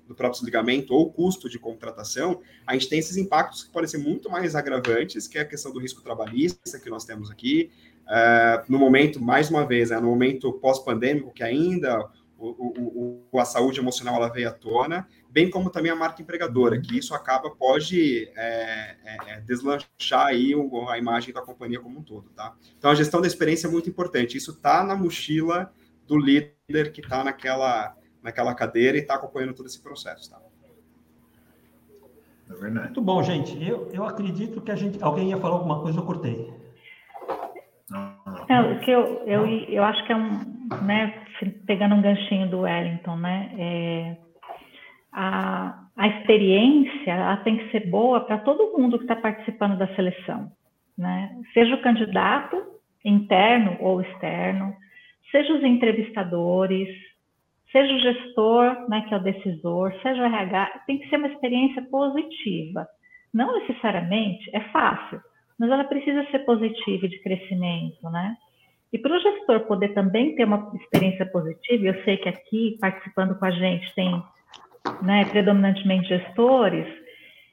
do 0.08 0.14
próprio 0.14 0.40
desligamento 0.40 0.94
ou 0.94 1.12
custo 1.12 1.50
de 1.50 1.58
contratação, 1.58 2.40
a 2.66 2.72
gente 2.72 2.88
tem 2.88 2.98
esses 2.98 3.18
impactos 3.18 3.62
que 3.62 3.70
podem 3.70 3.86
ser 3.86 3.98
muito 3.98 4.30
mais 4.30 4.56
agravantes, 4.56 5.28
que 5.28 5.36
é 5.36 5.42
a 5.42 5.44
questão 5.44 5.70
do 5.70 5.78
risco 5.78 6.00
trabalhista 6.00 6.80
que 6.80 6.88
nós 6.88 7.04
temos 7.04 7.30
aqui. 7.30 7.70
Uh, 8.06 8.72
no 8.72 8.78
momento, 8.78 9.20
mais 9.20 9.50
uma 9.50 9.66
vez, 9.66 9.90
é 9.90 10.00
no 10.00 10.08
momento 10.08 10.50
pós-pandêmico, 10.54 11.30
que 11.30 11.42
ainda 11.42 12.08
o, 12.38 12.48
o, 12.48 13.26
o, 13.30 13.38
a 13.38 13.44
saúde 13.44 13.80
emocional 13.80 14.16
ela 14.16 14.32
veio 14.32 14.48
à 14.48 14.52
tona, 14.52 15.06
bem 15.30 15.50
como 15.50 15.70
também 15.70 15.90
a 15.90 15.96
marca 15.96 16.22
empregadora, 16.22 16.80
que 16.80 16.98
isso 16.98 17.14
acaba, 17.14 17.50
pode 17.50 18.30
é, 18.36 18.96
é, 19.04 19.16
é 19.28 19.40
deslanchar 19.40 20.26
aí 20.26 20.52
a 20.88 20.98
imagem 20.98 21.32
da 21.32 21.42
companhia 21.42 21.80
como 21.80 21.98
um 21.98 22.02
todo, 22.02 22.30
tá? 22.30 22.54
Então, 22.78 22.90
a 22.90 22.94
gestão 22.94 23.20
da 23.20 23.26
experiência 23.26 23.66
é 23.66 23.70
muito 23.70 23.88
importante. 23.88 24.36
Isso 24.36 24.52
está 24.52 24.82
na 24.84 24.96
mochila 24.96 25.72
do 26.06 26.16
líder 26.16 26.92
que 26.92 27.00
está 27.00 27.22
naquela 27.22 27.94
naquela 28.22 28.54
cadeira 28.54 28.96
e 28.96 29.00
está 29.00 29.14
acompanhando 29.14 29.54
todo 29.54 29.66
esse 29.66 29.80
processo. 29.82 30.30
Tá? 30.30 30.38
É 32.50 32.54
verdade. 32.54 32.86
Muito 32.86 33.02
bom, 33.02 33.22
gente. 33.22 33.62
Eu, 33.66 33.88
eu 33.92 34.04
acredito 34.04 34.60
que 34.60 34.70
a 34.70 34.76
gente. 34.76 35.02
Alguém 35.02 35.30
ia 35.30 35.38
falar 35.38 35.54
alguma 35.54 35.80
coisa, 35.80 35.98
eu 35.98 36.04
cortei. 36.04 36.52
Não, 37.90 38.78
que 38.80 38.90
eu, 38.90 39.22
eu, 39.26 39.46
eu 39.46 39.84
acho 39.84 40.06
que 40.06 40.12
é 40.12 40.16
um, 40.16 40.40
né, 40.84 41.26
pegando 41.66 41.94
um 41.94 42.02
ganchinho 42.02 42.48
do 42.50 42.60
Wellington, 42.60 43.16
né, 43.16 43.50
é, 43.58 44.16
a, 45.20 45.74
a 45.96 46.06
experiência 46.06 47.10
ela 47.10 47.38
tem 47.38 47.58
que 47.58 47.72
ser 47.72 47.90
boa 47.90 48.20
para 48.20 48.38
todo 48.38 48.78
mundo 48.78 48.98
que 48.98 49.04
está 49.04 49.16
participando 49.16 49.76
da 49.76 49.92
seleção, 49.96 50.52
né, 50.96 51.36
seja 51.52 51.74
o 51.74 51.82
candidato 51.82 52.56
interno 53.04 53.76
ou 53.80 54.00
externo, 54.00 54.76
seja 55.32 55.52
os 55.54 55.64
entrevistadores, 55.64 56.88
seja 57.72 57.92
o 57.92 57.98
gestor, 57.98 58.88
né, 58.88 59.04
que 59.08 59.14
é 59.14 59.16
o 59.16 59.22
decisor, 59.22 59.92
seja 60.02 60.22
o 60.22 60.24
RH, 60.24 60.84
tem 60.86 60.98
que 60.98 61.08
ser 61.08 61.16
uma 61.16 61.28
experiência 61.28 61.82
positiva. 61.90 62.86
Não 63.34 63.58
necessariamente 63.58 64.48
é 64.54 64.60
fácil, 64.70 65.20
mas 65.58 65.68
ela 65.68 65.84
precisa 65.84 66.24
ser 66.30 66.40
positiva 66.40 67.06
e 67.06 67.08
de 67.08 67.20
crescimento, 67.22 68.08
né? 68.08 68.36
E 68.92 68.98
para 68.98 69.14
o 69.14 69.20
gestor 69.20 69.66
poder 69.66 69.92
também 69.92 70.34
ter 70.34 70.44
uma 70.44 70.72
experiência 70.76 71.26
positiva, 71.26 71.86
eu 71.86 72.04
sei 72.04 72.16
que 72.16 72.28
aqui 72.28 72.78
participando 72.80 73.38
com 73.38 73.44
a 73.44 73.50
gente 73.50 73.94
tem 73.94 74.22
né, 75.02 75.24
predominantemente 75.26 76.08
gestores, 76.08 76.86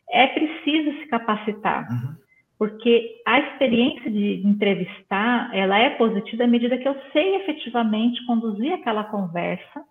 é 0.10 0.28
preciso 0.28 0.92
se 1.00 1.08
capacitar. 1.08 1.88
Uhum. 1.90 2.16
Porque 2.58 3.22
a 3.26 3.40
experiência 3.40 4.10
de 4.10 4.42
entrevistar, 4.46 5.54
ela 5.54 5.78
é 5.78 5.90
positiva 5.92 6.46
à 6.46 6.48
medida 6.48 6.78
que 6.78 6.88
eu 6.88 6.96
sei 7.12 7.36
efetivamente 7.36 8.26
conduzir 8.26 8.74
aquela 8.74 9.04
conversa 9.04 9.84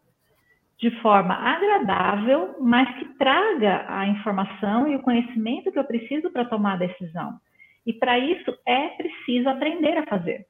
de 0.78 0.90
forma 1.00 1.34
agradável, 1.34 2.56
mas 2.60 2.88
que 2.98 3.04
traga 3.16 3.84
a 3.88 4.06
informação 4.08 4.88
e 4.88 4.96
o 4.96 5.02
conhecimento 5.02 5.70
que 5.70 5.78
eu 5.78 5.84
preciso 5.84 6.30
para 6.30 6.44
tomar 6.44 6.74
a 6.74 6.86
decisão. 6.86 7.38
E 7.86 7.92
para 7.92 8.18
isso 8.18 8.56
é 8.66 8.88
preciso 8.88 9.48
aprender 9.48 9.96
a 9.98 10.06
fazer. 10.06 10.46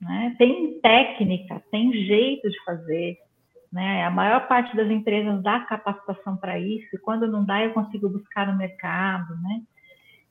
Né? 0.00 0.34
Tem 0.38 0.78
técnica, 0.80 1.62
tem 1.70 1.92
jeito 1.92 2.48
de 2.48 2.64
fazer. 2.64 3.18
Né? 3.72 4.04
A 4.04 4.10
maior 4.10 4.48
parte 4.48 4.74
das 4.76 4.90
empresas 4.90 5.42
dá 5.42 5.60
capacitação 5.60 6.36
para 6.36 6.58
isso, 6.58 6.88
e 6.94 6.98
quando 6.98 7.26
não 7.26 7.44
dá, 7.44 7.62
eu 7.62 7.72
consigo 7.72 8.08
buscar 8.08 8.46
no 8.46 8.58
mercado. 8.58 9.34
Né? 9.42 9.62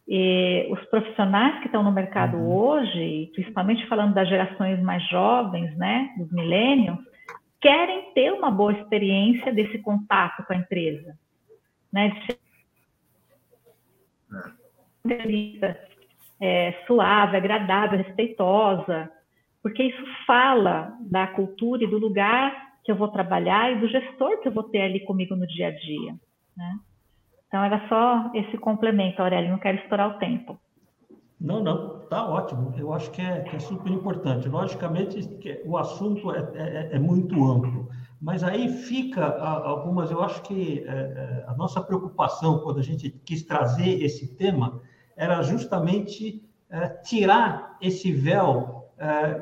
E 0.07 0.67
os 0.71 0.83
profissionais 0.85 1.59
que 1.59 1.67
estão 1.67 1.83
no 1.83 1.91
mercado 1.91 2.35
uhum. 2.35 2.51
hoje, 2.51 3.31
principalmente 3.33 3.87
falando 3.87 4.13
das 4.13 4.27
gerações 4.27 4.81
mais 4.81 5.07
jovens, 5.07 5.77
né, 5.77 6.13
dos 6.17 6.31
millennials, 6.31 6.99
querem 7.61 8.11
ter 8.13 8.33
uma 8.33 8.49
boa 8.49 8.73
experiência 8.73 9.53
desse 9.53 9.77
contato 9.79 10.43
com 10.45 10.53
a 10.53 10.55
empresa, 10.55 11.15
né, 11.93 12.11
de 15.05 15.59
é. 15.63 15.87
é, 16.41 16.71
suave, 16.87 17.37
agradável, 17.37 17.99
respeitosa, 17.99 19.11
porque 19.61 19.83
isso 19.83 20.03
fala 20.25 20.97
da 21.01 21.27
cultura 21.27 21.83
e 21.83 21.87
do 21.87 21.97
lugar 21.97 22.68
que 22.83 22.91
eu 22.91 22.95
vou 22.95 23.09
trabalhar 23.09 23.71
e 23.71 23.79
do 23.79 23.87
gestor 23.87 24.41
que 24.41 24.47
eu 24.47 24.51
vou 24.51 24.63
ter 24.63 24.81
ali 24.81 24.99
comigo 25.01 25.35
no 25.35 25.47
dia 25.47 25.67
a 25.67 25.71
dia, 25.71 26.15
né? 26.55 26.79
Então, 27.47 27.63
era 27.63 27.87
só 27.89 28.31
esse 28.35 28.57
complemento, 28.57 29.21
Aurélio, 29.21 29.49
não 29.49 29.57
quero 29.57 29.79
estourar 29.79 30.15
o 30.15 30.19
tempo. 30.19 30.59
Não, 31.41 31.63
não, 31.63 31.99
tá 32.01 32.27
ótimo. 32.27 32.73
Eu 32.77 32.93
acho 32.93 33.09
que 33.11 33.21
é, 33.21 33.41
que 33.41 33.55
é 33.55 33.59
super 33.59 33.91
importante. 33.91 34.47
Logicamente, 34.47 35.19
o 35.65 35.77
assunto 35.77 36.31
é, 36.31 36.39
é, 36.53 36.89
é, 36.93 36.99
muito 36.99 37.43
amplo, 37.43 37.89
mas 38.21 38.43
aí 38.43 38.67
fica 38.67 39.25
algumas. 39.39 40.11
Eu 40.11 40.21
acho 40.21 40.43
que 40.43 40.83
é, 40.85 40.91
é, 40.91 41.45
a 41.47 41.55
nossa 41.55 41.81
preocupação 41.81 42.59
quando 42.59 42.79
a 42.79 42.83
gente 42.83 43.09
quis 43.09 43.41
trazer 43.41 44.03
esse 44.03 44.35
tema 44.35 44.81
era 45.15 45.41
justamente 45.41 46.43
é, 46.69 46.87
tirar 47.03 47.77
esse 47.81 48.11
véu 48.11 48.77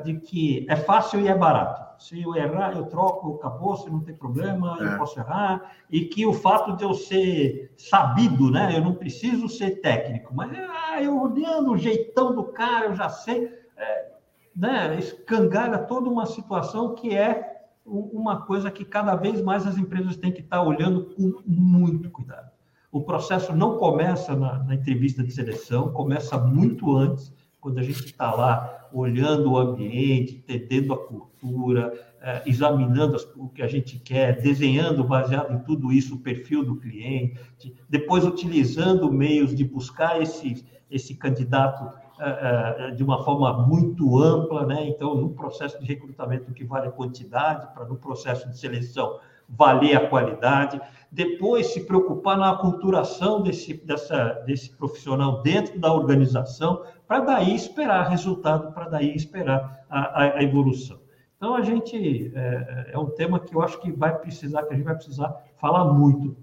de 0.04 0.20
que 0.20 0.64
é 0.70 0.76
fácil 0.76 1.20
e 1.20 1.26
é 1.26 1.34
barato 1.34 1.87
se 1.98 2.22
eu 2.22 2.34
errar, 2.36 2.72
eu 2.76 2.86
troco, 2.86 3.34
acabou, 3.34 3.76
se 3.76 3.90
não 3.90 4.00
tem 4.00 4.14
problema, 4.14 4.76
é. 4.80 4.84
eu 4.84 4.98
posso 4.98 5.18
errar. 5.18 5.72
E 5.90 6.02
que 6.02 6.24
o 6.24 6.32
fato 6.32 6.76
de 6.76 6.84
eu 6.84 6.94
ser 6.94 7.72
sabido, 7.76 8.50
né? 8.50 8.76
Eu 8.76 8.82
não 8.82 8.94
preciso 8.94 9.48
ser 9.48 9.80
técnico, 9.80 10.34
mas 10.34 10.50
ah, 10.56 11.02
eu 11.02 11.20
olhando 11.20 11.72
o 11.72 11.78
jeitão 11.78 12.34
do 12.34 12.44
cara, 12.44 12.86
eu 12.86 12.94
já 12.94 13.08
sei. 13.08 13.52
É, 13.76 14.12
né? 14.54 14.96
Escangalha 14.98 15.78
toda 15.78 16.08
uma 16.08 16.26
situação 16.26 16.94
que 16.94 17.16
é 17.16 17.66
uma 17.84 18.42
coisa 18.42 18.70
que 18.70 18.84
cada 18.84 19.16
vez 19.16 19.42
mais 19.42 19.66
as 19.66 19.76
empresas 19.76 20.16
têm 20.16 20.30
que 20.30 20.40
estar 20.40 20.62
olhando 20.62 21.06
com 21.14 21.42
muito 21.46 22.10
cuidado. 22.10 22.50
O 22.92 23.02
processo 23.02 23.54
não 23.54 23.76
começa 23.76 24.34
na, 24.36 24.62
na 24.62 24.74
entrevista 24.74 25.22
de 25.22 25.32
seleção, 25.32 25.92
começa 25.92 26.38
muito 26.38 26.96
antes 26.96 27.32
quando 27.60 27.78
a 27.78 27.82
gente 27.82 28.04
está 28.06 28.32
lá 28.32 28.77
olhando 28.92 29.52
o 29.52 29.58
ambiente, 29.58 30.36
entendendo 30.36 30.92
a 30.92 30.98
cultura, 30.98 31.92
eh, 32.20 32.42
examinando 32.46 33.16
o 33.36 33.48
que 33.48 33.62
a 33.62 33.66
gente 33.66 33.98
quer, 33.98 34.40
desenhando 34.40 35.04
baseado 35.04 35.52
em 35.52 35.58
tudo 35.60 35.92
isso 35.92 36.16
o 36.16 36.18
perfil 36.18 36.64
do 36.64 36.76
cliente, 36.76 37.74
depois 37.88 38.24
utilizando 38.24 39.12
meios 39.12 39.54
de 39.54 39.64
buscar 39.64 40.20
esse, 40.20 40.64
esse 40.90 41.14
candidato 41.14 41.92
eh, 42.20 42.76
eh, 42.78 42.90
de 42.92 43.04
uma 43.04 43.22
forma 43.22 43.66
muito 43.66 44.18
ampla, 44.18 44.66
né? 44.66 44.88
Então, 44.88 45.14
no 45.14 45.30
processo 45.30 45.78
de 45.78 45.86
recrutamento, 45.86 46.52
que 46.52 46.64
vale 46.64 46.88
a 46.88 46.90
quantidade, 46.90 47.72
para 47.72 47.84
no 47.84 47.96
processo 47.96 48.48
de 48.48 48.58
seleção 48.58 49.20
valer 49.48 49.96
a 49.96 50.08
qualidade, 50.08 50.80
depois 51.10 51.68
se 51.68 51.86
preocupar 51.86 52.36
na 52.36 52.50
aculturação 52.50 53.42
desse, 53.42 53.74
dessa, 53.84 54.42
desse 54.44 54.76
profissional 54.76 55.42
dentro 55.42 55.78
da 55.78 55.92
organização, 55.92 56.84
para 57.06 57.20
daí 57.20 57.54
esperar 57.54 58.08
resultado, 58.08 58.72
para 58.72 58.88
daí 58.88 59.14
esperar 59.14 59.84
a, 59.88 60.00
a, 60.00 60.38
a, 60.38 60.42
evolução. 60.42 60.98
Então, 61.36 61.54
a 61.54 61.62
gente, 61.62 62.30
é, 62.34 62.90
é, 62.92 62.98
um 62.98 63.06
tema 63.06 63.40
que 63.40 63.54
eu 63.54 63.62
acho 63.62 63.80
que 63.80 63.90
vai 63.90 64.18
precisar, 64.18 64.64
que 64.64 64.74
a 64.74 64.76
gente 64.76 64.84
vai 64.84 64.94
precisar 64.94 65.34
falar 65.56 65.84
muito 65.84 66.36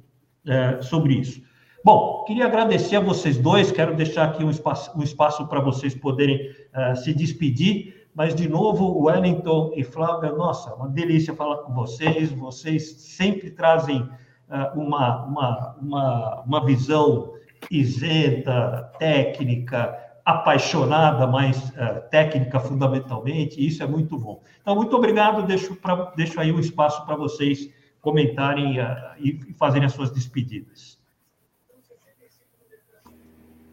é, 0.48 0.82
sobre 0.82 1.14
isso. 1.14 1.44
Bom, 1.86 2.24
queria 2.26 2.48
agradecer 2.48 2.96
a 2.96 3.00
vocês 3.00 3.38
dois, 3.38 3.72
quero 3.72 3.96
deixar 3.96 4.24
aqui 4.24 4.44
um 4.44 4.50
espaço, 4.50 4.98
um 4.98 5.04
espaço 5.04 5.48
para 5.48 5.60
vocês 5.60 5.94
poderem 5.94 6.50
uh, 6.74 6.96
se 6.96 7.14
despedir. 7.14 8.05
Mas, 8.16 8.34
de 8.34 8.48
novo, 8.48 9.04
Wellington 9.04 9.74
e 9.76 9.84
Flávia, 9.84 10.32
nossa, 10.32 10.74
uma 10.74 10.88
delícia 10.88 11.36
falar 11.36 11.58
com 11.58 11.74
vocês. 11.74 12.32
Vocês 12.32 12.92
sempre 13.02 13.52
trazem 13.52 14.04
uh, 14.04 14.80
uma, 14.80 15.26
uma, 15.26 15.76
uma, 15.82 16.42
uma 16.44 16.66
visão 16.66 17.34
isenta, 17.70 18.90
técnica, 18.98 20.02
apaixonada, 20.24 21.28
mas 21.28 21.72
uh, 21.72 22.10
técnica 22.10 22.58
fundamentalmente, 22.58 23.60
e 23.60 23.68
isso 23.68 23.84
é 23.84 23.88
muito 23.88 24.18
bom. 24.18 24.42
Então, 24.62 24.76
muito 24.76 24.96
obrigado. 24.96 25.46
Deixo, 25.46 25.76
pra, 25.76 26.14
deixo 26.16 26.40
aí 26.40 26.54
um 26.54 26.60
espaço 26.60 27.06
para 27.06 27.18
vocês 27.18 27.70
comentarem 28.00 28.80
uh, 28.80 28.86
e 29.20 29.54
fazerem 29.60 29.88
as 29.88 29.92
suas 29.92 30.10
despedidas. 30.10 30.98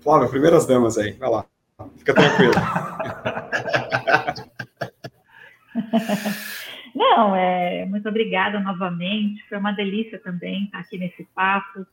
Flávia, 0.01 0.29
primeiras 0.29 0.67
damas 0.67 0.99
aí, 0.99 1.13
vai 1.13 1.31
lá. 1.31 1.52
Fica 1.99 2.15
tranquilo. 2.15 2.53
Não, 6.95 7.35
é, 7.35 7.87
muito 7.87 8.09
obrigada 8.09 8.61
novamente. 8.61 9.43
Foi 9.49 9.59
uma 9.59 9.73
delícia 9.73 10.19
também 10.19 10.65
estar 10.65 10.81
aqui 10.81 10.99
nesse 10.99 11.25
papo. 11.35 11.87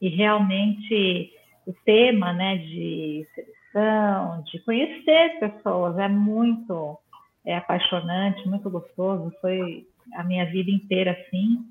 E 0.00 0.08
realmente 0.08 1.32
o 1.66 1.72
tema 1.84 2.32
né, 2.32 2.58
de 2.58 3.26
seleção, 3.34 4.42
de 4.44 4.58
conhecer 4.60 5.38
pessoas, 5.38 5.98
é 5.98 6.08
muito 6.08 6.98
é 7.44 7.56
apaixonante, 7.56 8.48
muito 8.48 8.70
gostoso. 8.70 9.32
Foi 9.40 9.86
a 10.14 10.24
minha 10.24 10.44
vida 10.46 10.70
inteira 10.70 11.12
assim. 11.12 11.66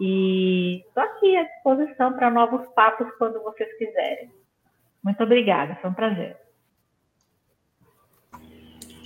E 0.00 0.82
estou 0.86 1.02
aqui 1.02 1.36
à 1.36 1.44
disposição 1.44 2.12
para 2.14 2.30
novos 2.30 2.66
papos 2.74 3.08
quando 3.18 3.42
vocês 3.42 3.76
quiserem. 3.78 4.30
Muito 5.02 5.22
obrigada, 5.22 5.76
foi 5.76 5.90
um 5.90 5.94
prazer. 5.94 6.36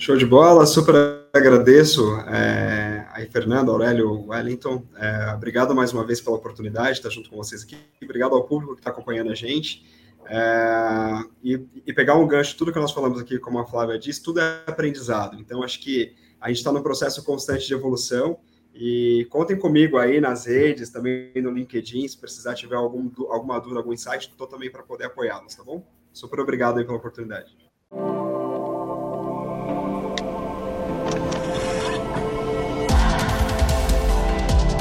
Show 0.01 0.17
de 0.17 0.25
bola, 0.25 0.65
super 0.65 0.95
agradeço 1.31 2.15
é, 2.21 3.05
aí, 3.11 3.27
Fernando, 3.27 3.69
Aurélio, 3.69 4.25
Wellington. 4.29 4.83
É, 4.97 5.31
obrigado 5.35 5.75
mais 5.75 5.93
uma 5.93 6.03
vez 6.03 6.19
pela 6.19 6.35
oportunidade 6.37 6.93
de 6.93 6.97
estar 6.97 7.11
junto 7.11 7.29
com 7.29 7.37
vocês 7.37 7.61
aqui. 7.61 7.77
Obrigado 8.01 8.33
ao 8.33 8.43
público 8.45 8.73
que 8.73 8.79
está 8.79 8.89
acompanhando 8.89 9.31
a 9.31 9.35
gente. 9.35 9.85
É, 10.25 11.23
e, 11.43 11.63
e, 11.85 11.93
pegar 11.93 12.15
um 12.15 12.27
gancho, 12.27 12.57
tudo 12.57 12.73
que 12.73 12.79
nós 12.79 12.91
falamos 12.91 13.21
aqui, 13.21 13.37
como 13.37 13.59
a 13.59 13.67
Flávia 13.67 13.99
disse, 13.99 14.23
tudo 14.23 14.39
é 14.39 14.63
aprendizado. 14.65 15.39
Então, 15.39 15.61
acho 15.61 15.79
que 15.79 16.15
a 16.41 16.47
gente 16.47 16.57
está 16.57 16.71
num 16.71 16.81
processo 16.81 17.23
constante 17.23 17.67
de 17.67 17.73
evolução. 17.75 18.39
E 18.73 19.27
contem 19.29 19.55
comigo 19.55 19.99
aí 19.99 20.19
nas 20.19 20.47
redes, 20.47 20.89
também 20.89 21.31
no 21.35 21.51
LinkedIn, 21.51 22.07
se 22.07 22.17
precisar 22.17 22.55
tiver 22.55 22.75
algum, 22.75 23.07
alguma 23.29 23.59
dúvida, 23.59 23.79
algum 23.79 23.93
insight, 23.93 24.27
estou 24.31 24.47
também 24.47 24.71
para 24.71 24.81
poder 24.81 25.05
apoiá-los, 25.05 25.53
tá 25.53 25.63
bom? 25.63 25.85
Super 26.11 26.39
obrigado 26.39 26.79
aí 26.79 26.85
pela 26.85 26.97
oportunidade. 26.97 27.55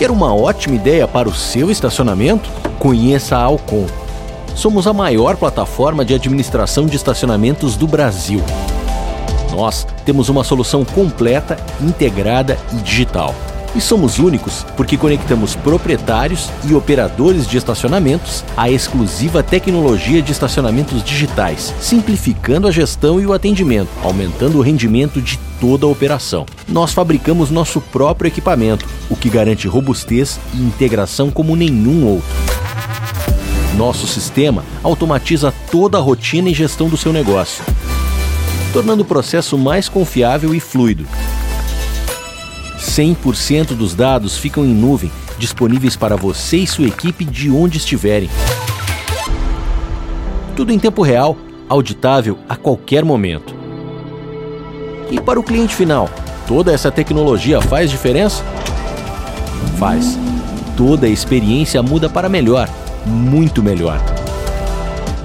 Quer 0.01 0.11
uma 0.11 0.34
ótima 0.34 0.76
ideia 0.76 1.07
para 1.07 1.28
o 1.28 1.34
seu 1.34 1.70
estacionamento? 1.70 2.48
Conheça 2.78 3.36
a 3.36 3.42
Alcon. 3.42 3.84
Somos 4.55 4.86
a 4.86 4.94
maior 4.94 5.36
plataforma 5.36 6.07
de 6.07 6.14
administração 6.14 6.86
de 6.86 6.96
estacionamentos 6.96 7.76
do 7.76 7.86
Brasil. 7.86 8.40
Nós 9.51 9.86
temos 10.07 10.30
uma 10.30 10.42
solução 10.42 10.86
completa, 10.86 11.59
integrada 11.82 12.57
e 12.72 12.76
digital 12.76 13.34
e 13.75 13.81
somos 13.81 14.18
únicos 14.18 14.64
porque 14.77 14.97
conectamos 14.97 15.55
proprietários 15.55 16.51
e 16.64 16.75
operadores 16.75 17.47
de 17.47 17.57
estacionamentos 17.57 18.45
à 18.57 18.71
exclusiva 18.71 19.43
tecnologia 19.43 20.23
de 20.23 20.33
estacionamentos 20.33 21.03
digitais, 21.03 21.75
simplificando 21.81 22.66
a 22.66 22.71
gestão 22.71 23.21
e 23.21 23.27
o 23.27 23.33
atendimento, 23.33 23.91
aumentando 24.03 24.59
o 24.59 24.62
rendimento 24.62 25.21
de 25.21 25.39
toda 25.61 25.87
a 25.87 25.89
operação. 25.89 26.47
Nós 26.66 26.93
fabricamos 26.93 27.51
nosso 27.51 27.81
próprio 27.81 28.29
equipamento, 28.29 28.87
o 29.09 29.16
que 29.16 29.29
garante 29.29 29.68
robustez 29.68 30.41
e 30.55 30.59
integração 30.59 31.31
como 31.31 31.57
nenhum 31.57 32.07
outro. 32.07 32.29
Nosso 33.77 34.07
sistema 34.07 34.64
automatiza 34.83 35.55
toda 35.71 35.97
a 35.97 36.01
rotina 36.01 36.51
e 36.51 36.55
gestão 36.55 36.89
do 36.89 36.97
seu 36.97 37.12
negócio, 37.12 37.64
tornando 38.73 39.03
o 39.03 39.07
processo 39.07 39.57
mais 39.57 39.89
confiável 39.89 40.55
e 40.55 40.61
fluido 40.61 41.07
100% 42.81 43.76
dos 43.76 43.95
dados 43.95 44.37
ficam 44.37 44.64
em 44.64 44.74
nuvem, 44.74 45.12
disponíveis 45.39 45.97
para 45.97 46.16
você 46.16 46.59
e 46.59 46.66
sua 46.66 46.87
equipe 46.87 47.24
de 47.24 47.51
onde 47.51 47.76
estiverem. 47.76 48.31
Tudo 50.57 50.72
em 50.72 50.78
tempo 50.78 51.03
real, 51.03 51.37
auditável 51.68 52.39
a 52.49 52.57
qualquer 52.57 53.05
momento. 53.05 53.55
E 55.11 55.20
para 55.20 55.39
o 55.39 55.43
cliente 55.43 55.74
final, 55.74 56.09
toda 56.47 56.72
essa 56.72 56.91
tecnologia 56.91 57.61
faz 57.61 57.91
diferença? 57.91 58.43
Faz 59.78 60.18
toda 60.76 61.07
a 61.07 61.11
experiência 61.11 61.83
muda 61.83 62.09
para 62.09 62.28
melhor, 62.28 62.68
muito 63.05 63.62
melhor. 63.62 64.01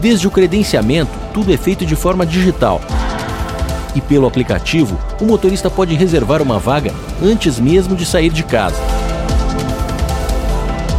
Desde 0.02 0.28
o 0.28 0.32
credenciamento, 0.32 1.12
tudo 1.34 1.54
é 1.54 1.58
feito 1.58 1.86
de 1.86 1.96
forma 1.96 2.26
digital. 2.26 2.82
E 3.96 4.02
pelo 4.02 4.28
aplicativo, 4.28 5.00
o 5.22 5.26
motorista 5.26 5.70
pode 5.70 5.96
reservar 5.96 6.42
uma 6.42 6.60
vaga 6.60 6.94
antes 7.24 7.60
mesmo 7.60 7.96
de 7.96 8.06
sair 8.06 8.30
de 8.30 8.44
casa. 8.44 8.76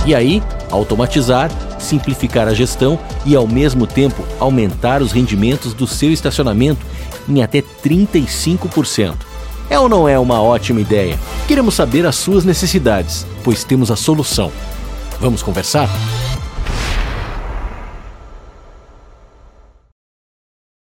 E 0.07 0.15
aí, 0.15 0.43
automatizar, 0.71 1.51
simplificar 1.79 2.49
a 2.49 2.55
gestão 2.55 2.99
e, 3.25 3.37
ao 3.37 3.47
mesmo 3.47 3.87
tempo, 3.87 4.25
aumentar 4.41 5.03
os 5.03 5.13
rendimentos 5.13 5.75
do 5.75 5.87
seu 5.87 6.13
estacionamento 6.13 6.85
em 7.29 7.43
até 7.43 7.63
35%. 7.63 9.15
É 9.69 9.79
ou 9.79 9.89
não 9.89 10.09
é 10.09 10.19
uma 10.19 10.41
ótima 10.41 10.81
ideia? 10.81 11.19
Queremos 11.49 11.75
saber 11.75 12.07
as 12.07 12.17
suas 12.17 12.45
necessidades, 12.45 13.27
pois 13.43 13.65
temos 13.65 13.91
a 13.91 13.97
solução. 13.97 14.53
Vamos 15.21 15.43
conversar? 15.43 15.89